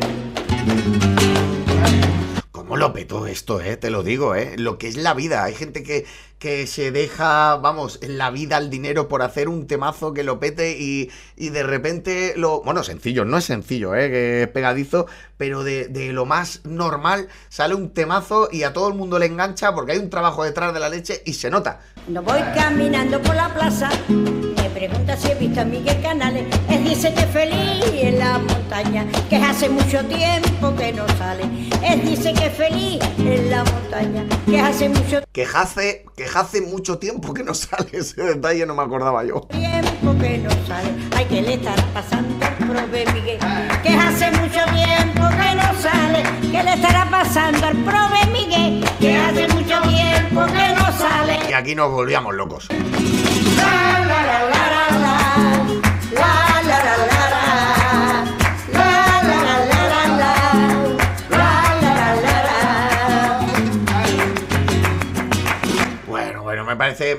[2.65, 3.77] ¿Cómo lo petó esto, eh?
[3.77, 4.55] Te lo digo, eh.
[4.57, 5.43] Lo que es la vida.
[5.43, 6.03] Hay gente que,
[6.39, 10.39] que se deja, vamos, en la vida el dinero por hacer un temazo que lo
[10.39, 12.63] pete y, de repente lo.
[12.63, 15.05] Bueno, sencillo, no es sencillo, eh, que es pegadizo,
[15.37, 19.27] pero de, de lo más normal sale un temazo y a todo el mundo le
[19.27, 21.81] engancha porque hay un trabajo detrás de la leche y se nota.
[22.05, 23.91] Cuando voy caminando por la plaza,
[24.75, 26.43] pregunta si he visto a Miguel Canales.
[26.69, 31.43] Él dice que feliz en la montaña, que hace mucho tiempo que no sale.
[31.81, 36.97] Él dice que feliz en la montaña, que hace mucho Que hace, que hace mucho
[36.97, 39.41] tiempo que no sale ese detalle, no me acordaba yo.
[39.49, 40.89] tiempo que no sale.
[41.15, 43.39] Ay, que le estará pasando al prove Miguel,
[43.81, 46.23] que hace mucho tiempo que no sale.
[46.51, 51.39] Que le estará pasando al prove Miguel, que hace mucho tiempo que no sale.
[51.49, 52.67] Y aquí nos volvíamos locos.
[53.55, 54.54] La la la la la la,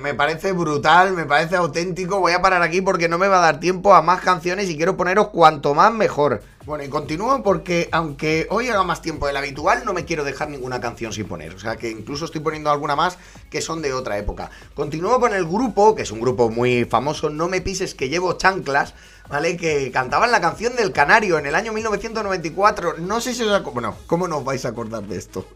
[0.01, 2.21] me parece brutal, me parece auténtico.
[2.21, 4.77] Voy a parar aquí porque no me va a dar tiempo a más canciones y
[4.77, 6.43] quiero poneros cuanto más mejor.
[6.65, 10.51] Bueno, y continúo porque aunque hoy haga más tiempo del habitual, no me quiero dejar
[10.51, 11.55] ninguna canción sin poner.
[11.55, 13.19] O sea que incluso estoy poniendo alguna más
[13.51, 14.51] que son de otra época.
[14.75, 18.35] Continúo con el grupo, que es un grupo muy famoso, No me pises que llevo
[18.35, 18.95] chanclas.
[19.29, 19.57] ¿Vale?
[19.57, 22.95] Que cantaban la canción del Canario en el año 1994.
[22.99, 23.75] No sé si os acordáis.
[23.75, 25.47] Bueno, ¿cómo no os vais a acordar de esto?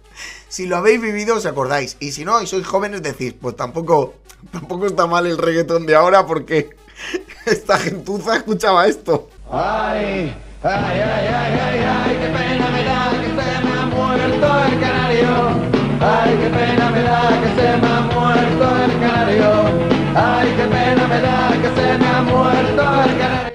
[0.49, 1.97] Si lo habéis vivido, os acordáis.
[2.01, 4.15] Y si no, y sois jóvenes, decís, pues tampoco,
[4.53, 6.71] tampoco está mal el reggaetón de ahora porque
[7.47, 9.29] esta gentuza escuchaba esto.
[9.51, 14.65] Ay, ay, ay, ay, ay, ay, qué pena me da que se me ha muerto
[14.65, 15.71] el canario.
[16.01, 19.51] Ay, qué pena me da que se me ha muerto el canario.
[20.15, 22.00] Ay, qué pena me da que se me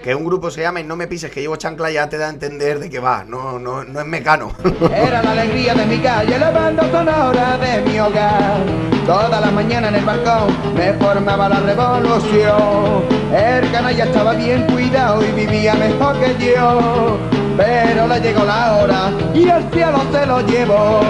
[0.06, 2.30] Que un grupo se llame No me pises que llevo chancla ya te da a
[2.30, 3.24] entender de qué va.
[3.24, 4.52] No, no, no es mecano.
[4.96, 8.62] Era la alegría de mi calle, la banda sonora de mi hogar.
[9.08, 13.04] Toda la mañana en el balcón me formaba la revolución.
[13.34, 17.18] El canalla estaba bien cuidado y vivía mejor que yo.
[17.58, 21.02] Pero le llegó la hora y el cielo se lo llevó.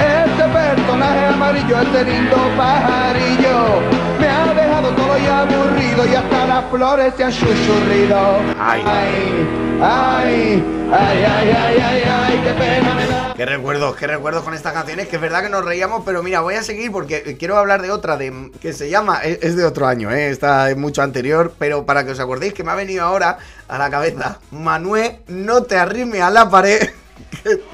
[0.00, 3.82] Ese personaje amarillo, ese lindo pajarillo,
[5.18, 8.40] y aburrido y hasta las flores se han chuchurrido.
[8.58, 8.82] Ay.
[8.86, 9.46] ay,
[9.80, 13.34] ay, ay, ay, ay, ay, ay, qué pena me da.
[13.36, 16.40] Qué recuerdos, qué recuerdos con estas canciones, que es verdad que nos reíamos, pero mira,
[16.40, 19.64] voy a seguir porque quiero hablar de otra de que se llama, es, es de
[19.64, 20.30] otro año, ¿eh?
[20.30, 23.78] esta es mucho anterior, pero para que os acordéis que me ha venido ahora a
[23.78, 26.90] la cabeza, Manuel, no te arrime a la pared.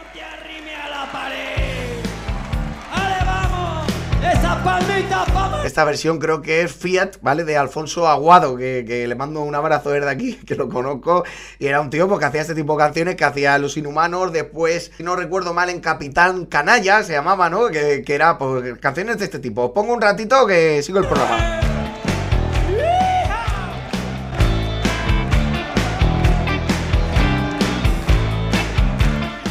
[5.64, 7.44] Esta versión creo que es Fiat, ¿vale?
[7.44, 11.24] De Alfonso Aguado, que, que le mando un abrazo desde aquí, que lo conozco.
[11.58, 14.32] Y era un tío pues, que hacía este tipo de canciones, que hacía Los Inhumanos,
[14.32, 17.68] después, si no recuerdo mal, en Capitán Canalla se llamaba, ¿no?
[17.68, 19.66] Que, que era pues, canciones de este tipo.
[19.66, 21.60] Os pongo un ratito que sigo el programa.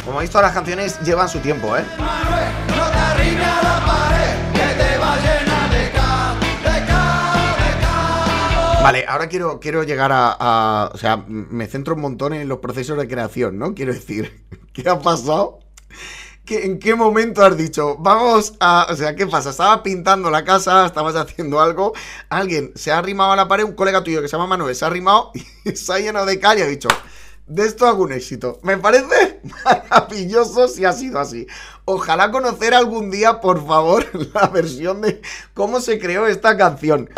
[0.04, 1.84] Como veis, todas las canciones llevan su tiempo, ¿eh?
[1.96, 2.04] No
[2.90, 4.19] te la pared,
[8.82, 12.96] Vale, ahora quiero, quiero llegar a, O sea, me centro un montón en los procesos
[12.98, 13.74] de creación, ¿no?
[13.74, 15.60] Quiero decir, ¿qué ha pasado?
[16.44, 18.86] ¿Qué- ¿En qué momento has dicho, vamos a...
[18.90, 19.50] O sea, ¿qué pasa?
[19.50, 21.92] Estabas pintando la casa, estabas haciendo algo,
[22.30, 24.84] alguien se ha arrimado a la pared, un colega tuyo que se llama Manuel se
[24.84, 25.30] ha arrimado
[25.64, 26.88] y se ha llenado de cal y ha dicho,
[27.46, 28.58] de esto hago un éxito.
[28.62, 31.46] Me parece maravilloso si ha sido así.
[31.84, 35.20] Ojalá conocer algún día, por favor, la versión de
[35.54, 37.10] cómo se creó esta canción.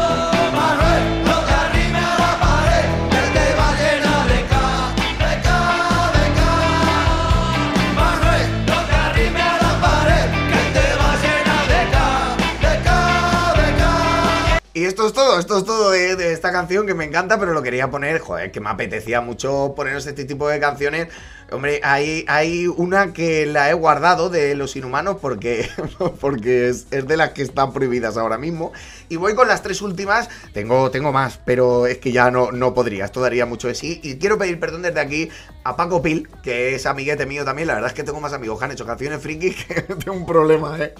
[14.82, 17.60] he Esto es todo, esto es todo de, esta canción que me encanta, pero lo
[17.60, 21.08] quería poner, joder, que me apetecía mucho poneros este tipo de canciones.
[21.50, 25.68] Hombre, hay, hay una que la he guardado de los inhumanos porque,
[26.20, 28.72] porque es, de las que están prohibidas ahora mismo.
[29.08, 30.30] Y voy con las tres últimas.
[30.54, 33.04] Tengo, tengo más, pero es que ya no, no podría.
[33.04, 34.00] Esto daría mucho de sí.
[34.02, 35.30] Y quiero pedir perdón desde aquí
[35.64, 37.68] a Paco Pil, que es amiguete mío también.
[37.68, 40.24] La verdad es que tengo más amigos que han hecho canciones friki que tengo un
[40.24, 40.94] problema, ¿eh?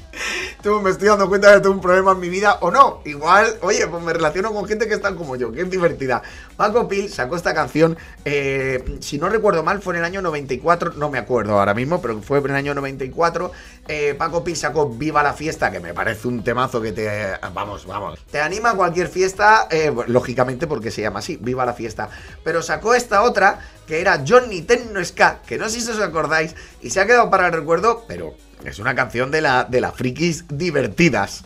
[0.83, 3.01] Me estoy dando cuenta de que tengo un problema en mi vida o no.
[3.05, 6.23] Igual, oye, pues me relaciono con gente que están como yo, que es divertida.
[6.57, 10.95] Paco Pil sacó esta canción, eh, si no recuerdo mal, fue en el año 94,
[10.97, 13.53] no me acuerdo ahora mismo, pero fue en el año 94.
[13.87, 17.33] Eh, Paco Pil sacó Viva la Fiesta, que me parece un temazo que te...
[17.55, 18.19] Vamos, vamos.
[18.31, 22.09] Te anima a cualquier fiesta, eh, lógicamente porque se llama así, Viva la Fiesta.
[22.43, 26.55] Pero sacó esta otra, que era Johnny Tenno Ska, que no sé si os acordáis,
[26.81, 29.95] y se ha quedado para el recuerdo, pero es una canción de la de las
[29.95, 31.45] frikis divertidas.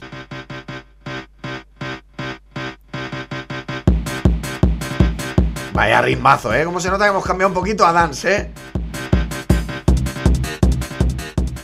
[5.77, 6.65] Vaya ritmazo, ¿eh?
[6.65, 8.51] Como se nota que hemos cambiado un poquito a dance, ¿eh?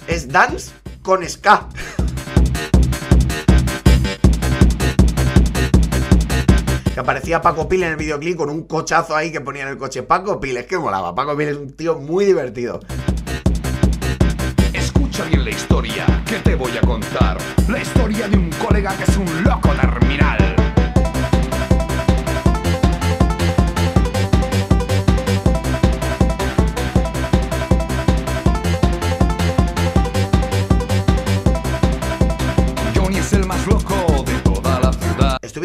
[0.07, 0.71] Es dance
[1.01, 1.67] con ska.
[6.93, 9.79] Que aparecía Paco Pil en el videoclip con un cochazo ahí que ponía en el
[9.79, 10.03] coche.
[10.03, 11.15] Paco Pil, es que molaba.
[11.15, 12.81] Paco Pil es un tío muy divertido.
[14.75, 17.39] Escucha bien la historia que te voy a contar.
[17.67, 20.42] La historia de un colega que es un loco terminal.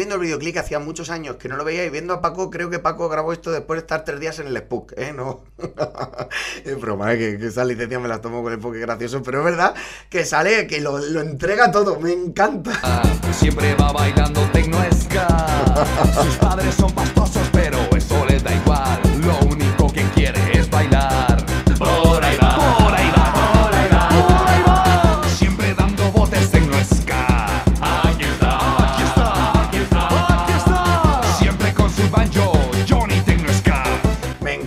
[0.08, 2.48] Viendo el videoclip que hacía muchos años que no lo veía y viendo a Paco,
[2.48, 5.12] creo que Paco grabó esto después de estar tres días en el Spook, ¿eh?
[5.12, 5.42] No.
[6.64, 7.18] es broma, ¿eh?
[7.18, 9.74] que, que esa licencia me la tomo con el Spook, gracioso, pero es verdad
[10.08, 12.72] que sale, que lo, lo entrega todo, me encanta.
[13.32, 15.26] Siempre va bailando tecno ska.
[16.22, 18.97] Sus padres son pastosos, pero eso le da igual.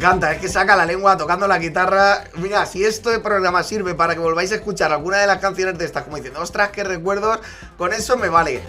[0.01, 2.23] Encanta, es que saca la lengua tocando la guitarra.
[2.37, 5.77] Mira, si esto de programa sirve para que volváis a escuchar alguna de las canciones
[5.77, 7.39] de estas, como diciendo, ostras, qué recuerdos,
[7.77, 8.63] con eso me vale.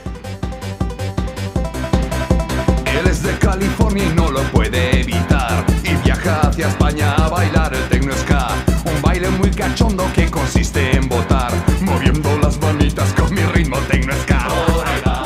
[2.85, 5.65] Él es de California y no lo puede evitar.
[5.83, 8.49] Y viaja hacia España a bailar el tecno ska.
[8.95, 14.13] Un baile muy cachondo que consiste en botar, moviendo las manitas con mi ritmo tecno
[14.25, 14.32] ska.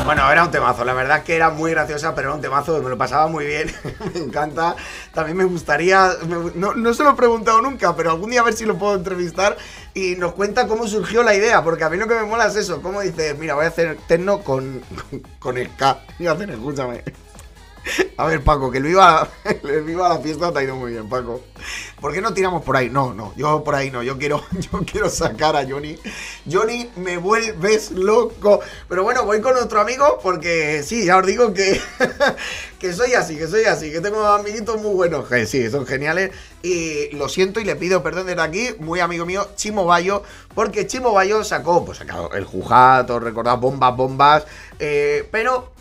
[0.06, 2.80] Bueno, era un temazo, la verdad es que era muy graciosa, pero era un temazo,
[2.80, 3.74] me lo pasaba muy bien,
[4.14, 4.76] me encanta.
[5.12, 8.44] También me gustaría, me- no, no se lo he preguntado nunca, pero algún día a
[8.44, 9.56] ver si lo puedo entrevistar
[9.94, 12.54] y nos cuenta cómo surgió la idea, porque a mí lo que me mola es
[12.54, 14.80] eso, cómo dices, mira, voy a hacer techno con,
[15.10, 15.98] con, con ska.
[16.20, 17.02] Y hacen, escúchame.
[18.16, 21.08] A ver, Paco, que el viva, el viva la fiesta te ha ido muy bien,
[21.08, 21.42] Paco.
[22.00, 22.90] ¿Por qué no tiramos por ahí?
[22.90, 24.02] No, no, yo por ahí no.
[24.02, 25.96] Yo quiero, yo quiero sacar a Johnny.
[26.50, 28.60] Johnny, me vuelves loco.
[28.88, 31.80] Pero bueno, voy con otro amigo porque sí, ya os digo que,
[32.78, 35.26] que soy así, que soy así, que tengo amiguitos muy buenos.
[35.46, 36.32] Sí, son geniales.
[36.62, 40.22] Y lo siento y le pido perdón desde aquí, muy amigo mío, Chimo Bayo,
[40.54, 44.46] porque Chimo Bayo sacó, pues sacado el Jujato, recordad, bombas, bombas.
[44.80, 45.75] eh, pero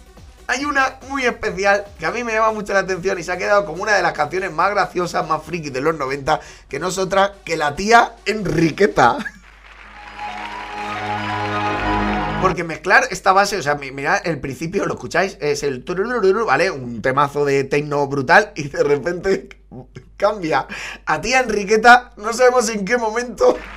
[0.48, 3.38] hay una muy especial que a mí me llama mucho la atención y se ha
[3.38, 6.40] quedado como una de las canciones más graciosas, más frikis de los 90,
[6.70, 9.18] que no es otra que la tía Enriqueta.
[12.42, 15.84] Porque mezclar esta base, o sea, mi- mirad, el principio, lo escucháis, es el
[16.46, 16.70] ¿vale?
[16.70, 19.50] Un temazo de techno brutal y de repente
[20.18, 20.68] cambia
[21.08, 23.58] a tía Enriqueta, no sabemos en qué momento.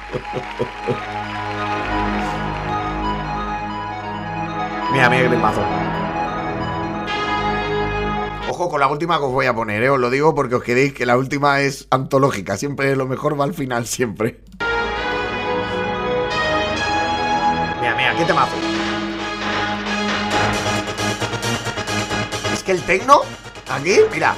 [4.93, 5.63] Mira, mira qué temazo.
[8.51, 9.91] Ojo con la última que os voy a poner, ¿eh?
[9.91, 12.57] os lo digo porque os queréis que la última es antológica.
[12.57, 14.41] Siempre lo mejor va al final, siempre.
[17.81, 18.57] Mira, mira, qué temazo.
[22.55, 23.21] Es que el tecno,
[23.69, 24.35] aquí, mira.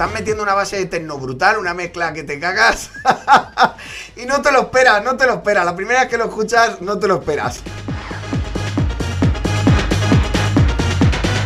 [0.00, 2.90] Están metiendo una base de tecno brutal, una mezcla que te cagas.
[4.16, 5.62] y no te lo esperas, no te lo esperas.
[5.62, 7.60] La primera vez que lo escuchas, no te lo esperas.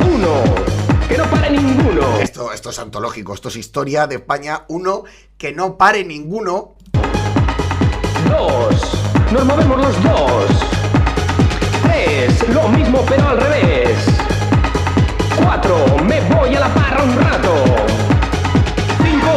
[0.09, 0.45] Uno,
[1.09, 2.21] que no pare ninguno.
[2.21, 4.63] Esto, esto es antológico, esto es historia de España.
[4.69, 5.03] Uno,
[5.37, 6.77] que no pare ninguno.
[8.31, 10.47] Dos, nos movemos los dos.
[11.83, 13.99] Tres, lo mismo pero al revés.
[15.43, 18.14] Cuatro, me voy a la parra un rato.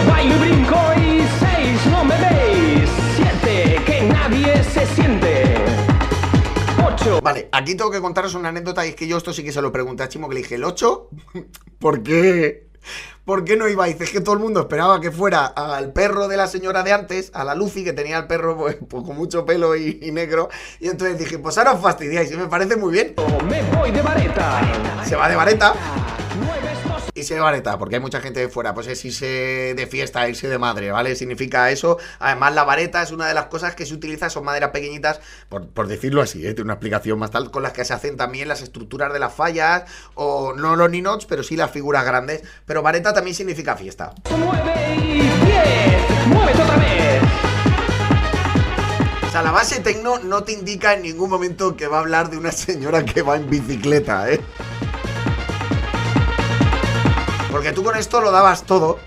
[0.05, 2.89] Bailo y brinco y seis, no me veis.
[3.15, 5.55] Siete, que nadie se siente.
[6.85, 7.19] Ocho.
[7.21, 9.61] Vale, aquí tengo que contaros una anécdota y es que yo esto sí que se
[9.61, 11.09] lo pregunté a Chimo que le dije, ¿el 8?
[11.79, 12.67] ¿Por qué?
[13.25, 13.99] ¿Por qué no ibais?
[13.99, 17.31] Es que todo el mundo esperaba que fuera al perro de la señora de antes,
[17.33, 20.47] a la Lucy, que tenía el perro pues, pues, con mucho pelo y, y negro.
[20.79, 23.15] Y entonces dije, pues ahora os fastidiáis, y me parece muy bien.
[23.49, 24.61] Me voy de vareta.
[25.05, 25.73] Se va de vareta.
[27.17, 29.73] Nueve, dos, Y se de vareta, porque hay mucha gente de fuera, pues es irse
[29.75, 31.15] de fiesta, irse de madre, ¿vale?
[31.15, 31.97] Significa eso.
[32.19, 35.67] Además, la vareta es una de las cosas que se utiliza, son maderas pequeñitas, por,
[35.67, 36.53] por decirlo así, ¿eh?
[36.53, 39.33] tiene una explicación más tal, con las que se hacen también las estructuras de las
[39.33, 39.83] fallas,
[40.15, 42.43] o no los ninots, pero sí las figuras grandes.
[42.65, 44.13] Pero vareta también significa fiesta.
[44.37, 46.27] nueve y diez.
[46.27, 47.21] Muévete otra vez.
[49.27, 52.29] O sea, la base tecno no te indica en ningún momento que va a hablar
[52.29, 54.39] de una señora que va en bicicleta, ¿eh?
[57.57, 58.99] Porque tú con esto lo dabas todo.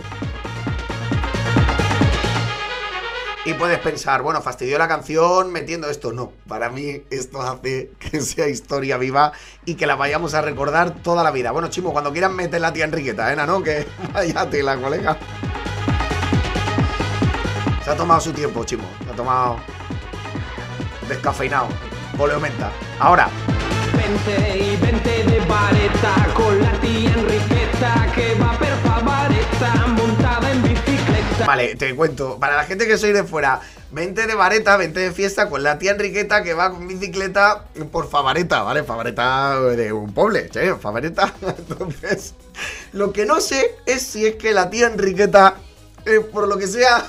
[3.44, 6.12] Y puedes pensar, bueno, fastidió la canción metiendo esto.
[6.12, 9.30] No, para mí esto hace que sea historia viva
[9.64, 11.52] y que la vayamos a recordar toda la vida.
[11.52, 13.62] Bueno, Chimo, cuando quieran meter la tía Enriqueta, ¿eh, ¿no?
[13.62, 15.16] Que vaya tela, colega.
[17.84, 18.82] Se ha tomado su tiempo, Chimo.
[19.04, 19.58] Se ha tomado
[21.08, 21.68] descafeinado.
[22.18, 22.72] Poleo menta.
[22.98, 23.30] Ahora,
[23.96, 27.09] Vente y vente de vareta con la tía
[28.14, 28.58] Que va
[29.88, 31.46] montada en bicicleta.
[31.46, 32.38] Vale, te cuento.
[32.38, 35.78] Para la gente que soy de fuera, vente de vareta, vente de fiesta con la
[35.78, 38.84] tía Enriqueta que va con bicicleta por Favareta, ¿vale?
[38.84, 41.32] Favareta de un pueblo, che, Favareta.
[41.58, 42.34] Entonces,
[42.92, 45.54] lo que no sé es si es que la tía Enriqueta,
[46.04, 47.06] eh, por lo que sea,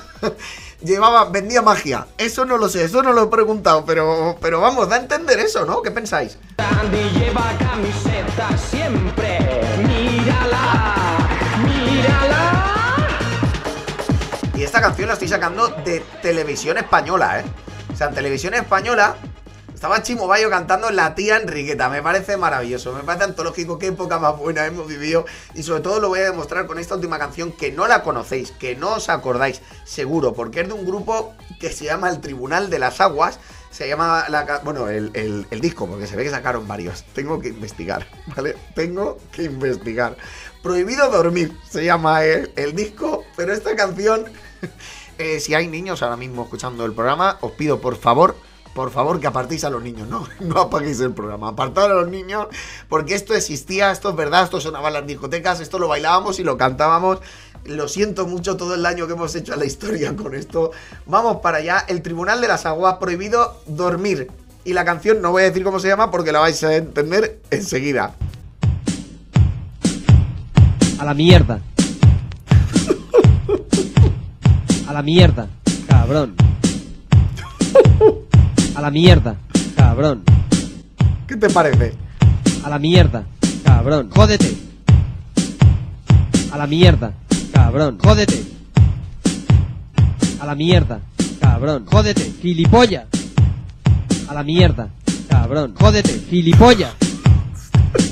[0.84, 2.08] llevaba, vendía magia.
[2.18, 5.40] Eso no lo sé, eso no lo he preguntado, pero, pero vamos, da a entender
[5.40, 5.82] eso, ¿no?
[5.82, 6.38] ¿Qué pensáis?
[6.58, 9.40] Andy lleva camiseta siempre.
[9.78, 11.28] Mírala,
[11.64, 13.08] mírala.
[14.56, 17.46] Y esta canción la estoy sacando de televisión española, ¿eh?
[17.94, 19.16] O sea, en televisión española
[19.82, 21.90] estaba Chimo Bayo cantando La tía Enriqueta.
[21.90, 23.80] Me parece maravilloso, me parece antológico.
[23.80, 25.26] Qué época más buena hemos vivido.
[25.56, 28.52] Y sobre todo lo voy a demostrar con esta última canción que no la conocéis,
[28.52, 32.70] que no os acordáis, seguro, porque es de un grupo que se llama El Tribunal
[32.70, 33.40] de las Aguas.
[33.72, 34.24] Se llama,
[34.64, 37.04] bueno, el, el- el disco, porque se ve que sacaron varios.
[37.16, 38.06] Tengo que investigar,
[38.36, 38.56] ¿vale?
[38.76, 40.16] Tengo que investigar.
[40.62, 44.26] Prohibido dormir se llama el, el disco, pero esta canción,
[45.18, 48.36] eh, si hay niños ahora mismo escuchando el programa, os pido por favor,
[48.74, 52.08] por favor que apartéis a los niños, no, no apaguéis el programa, apartad a los
[52.08, 52.48] niños,
[52.90, 56.44] porque esto existía, esto es verdad, esto sonaba en las discotecas, esto lo bailábamos y
[56.44, 57.20] lo cantábamos.
[57.66, 60.72] Lo siento mucho todo el daño que hemos hecho a la historia con esto.
[61.06, 61.86] Vamos para allá.
[61.88, 64.32] El Tribunal de las Aguas prohibido dormir.
[64.66, 67.40] Y la canción no voy a decir cómo se llama porque la vais a entender
[67.52, 68.16] enseguida.
[70.98, 71.62] A la mierda.
[74.88, 75.48] A la mierda,
[75.88, 76.36] cabrón.
[78.76, 79.36] A la mierda,
[79.76, 80.24] cabrón.
[81.28, 81.94] ¿Qué te parece?
[82.64, 83.26] A la mierda,
[83.64, 84.10] cabrón.
[84.10, 84.56] Jódete.
[86.52, 87.14] A la mierda,
[87.54, 87.98] cabrón.
[88.02, 88.44] Jódete.
[90.40, 91.00] A la mierda,
[91.40, 91.86] cabrón.
[91.86, 93.06] Jódete, gilipollas.
[94.28, 94.90] A la mierda,
[95.30, 95.76] cabrón.
[95.80, 96.94] Jódete, gilipollas.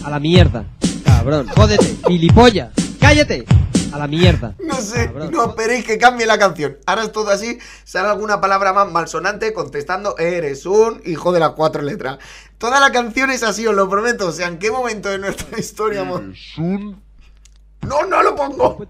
[0.04, 0.66] A la mierda,
[1.06, 1.48] cabrón.
[1.48, 2.70] Jódete, gilipollas.
[3.00, 3.46] Cállate.
[3.92, 4.56] A la mierda.
[4.60, 6.78] No sé, no esperéis que cambie la canción.
[6.86, 11.52] Ahora es todo así, sale alguna palabra más malsonante contestando, eres un hijo de las
[11.52, 12.20] cuatro letras.
[12.58, 14.28] Toda la canción es así, os lo prometo.
[14.28, 16.22] O sea, ¿en qué momento de nuestra historia hemos...
[16.58, 18.86] No, no lo pongo.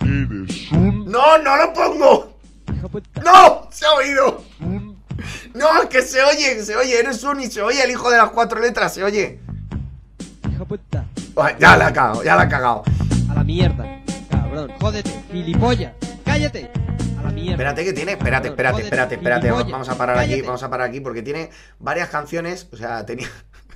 [0.00, 2.36] No, no lo pongo.
[3.24, 4.44] No, se ha oído.
[5.54, 8.18] No, es que se oye, se oye, eres un y se oye el hijo de
[8.18, 9.40] las cuatro letras, se oye.
[11.58, 12.84] Ya la ha cagado, ya la ha cagado.
[13.44, 14.72] La mierda, cabrón.
[14.80, 15.92] Jódete, gilipollas.
[16.24, 16.70] Cállate.
[17.18, 17.52] A la mierda.
[17.52, 19.50] Espérate que tiene, espérate, espérate, espérate, espérate.
[19.50, 22.66] Vamos a parar aquí, vamos a parar aquí porque tiene varias canciones.
[22.72, 23.28] O sea, tenía.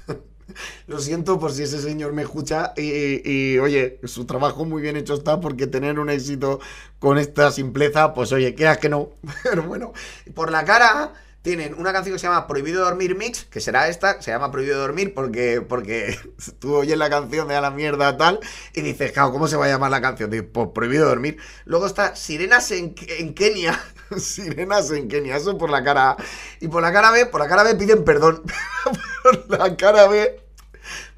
[0.86, 4.96] Lo siento por si ese señor me escucha y, y, oye, su trabajo muy bien
[4.96, 6.60] hecho está porque tener un éxito
[6.98, 9.10] con esta simpleza, pues oye, quieras que no.
[9.42, 9.92] Pero bueno,
[10.32, 11.12] por la cara
[11.42, 14.80] tienen una canción que se llama Prohibido Dormir Mix, que será esta, se llama Prohibido
[14.80, 16.18] Dormir porque, porque
[16.58, 18.40] tú oyes la canción de a la mierda tal
[18.74, 20.30] y dices, claro, ¿cómo se va a llamar la canción?
[20.30, 21.38] Dices, pues Prohibido Dormir.
[21.64, 23.80] Luego está Sirenas en, en Kenia.
[24.16, 26.16] Sirenas en Kenia, eso por la cara A.
[26.60, 28.42] Y por la cara B, por la cara B piden perdón.
[29.22, 30.40] por la cara B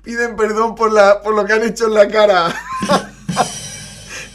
[0.03, 2.55] piden perdón por, la, por lo que han hecho en la cara.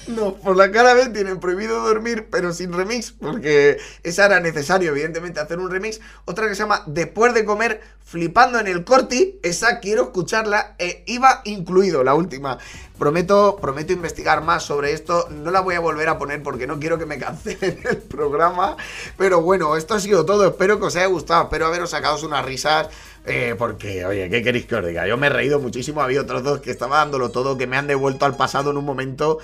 [0.07, 4.91] No, por la cara B tienen prohibido dormir, pero sin remix, porque esa era necesario,
[4.91, 5.99] evidentemente, hacer un remix.
[6.25, 11.03] Otra que se llama Después de comer, flipando en el corti, esa quiero escucharla, e
[11.07, 12.59] iba incluido la última.
[12.99, 16.79] Prometo, prometo investigar más sobre esto, no la voy a volver a poner porque no
[16.79, 18.77] quiero que me cancelen el programa,
[19.17, 22.45] pero bueno, esto ha sido todo, espero que os haya gustado, espero haberos sacado unas
[22.45, 22.87] risas.
[23.25, 25.07] eh, porque, oye, ¿qué queréis que os diga?
[25.07, 26.01] Yo me he reído muchísimo.
[26.01, 28.85] Había otros dos que estaba dándolo todo, que me han devuelto al pasado en un
[28.85, 29.39] momento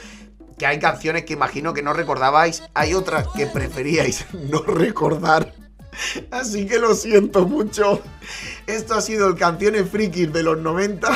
[0.61, 5.55] que hay canciones que imagino que no recordabais, hay otras que preferíais no recordar.
[6.29, 7.99] Así que lo siento mucho.
[8.67, 11.09] Esto ha sido el Canciones Frikis de los 90.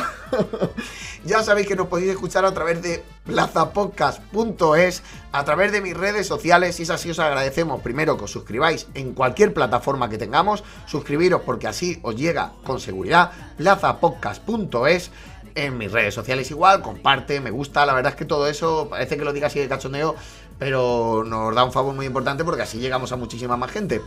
[1.26, 6.26] ya sabéis que nos podéis escuchar a través de plazapodcast.es, a través de mis redes
[6.26, 6.80] sociales.
[6.80, 10.64] Y es así, os agradecemos primero que os suscribáis en cualquier plataforma que tengamos.
[10.88, 13.32] Suscribiros porque así os llega con seguridad.
[13.58, 15.12] plazapodcast.es
[15.56, 19.18] en mis redes sociales igual, comparte, me gusta, la verdad es que todo eso parece
[19.18, 20.16] que lo diga así de cachondeo,
[20.60, 24.02] pero nos da un favor muy importante porque así llegamos a muchísima más gente.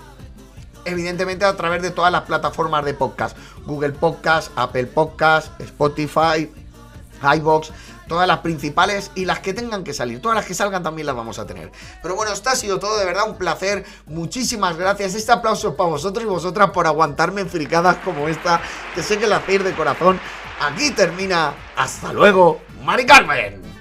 [0.84, 3.36] Evidentemente a través de todas las plataformas de podcast,
[3.66, 6.51] Google Podcast, Apple Podcast, Spotify,
[7.36, 7.72] iBox,
[8.09, 11.15] todas las principales y las que tengan que salir, todas las que salgan también las
[11.15, 11.71] vamos a tener.
[12.03, 13.85] Pero bueno, esto ha sido todo, de verdad un placer.
[14.07, 15.15] Muchísimas gracias.
[15.15, 18.61] Este aplauso es para vosotros y vosotras por aguantarme en fricadas como esta,
[18.95, 20.19] que sé que la hacéis de corazón.
[20.61, 21.55] Aquí termina.
[21.77, 23.78] Hasta luego, Mari Carmen.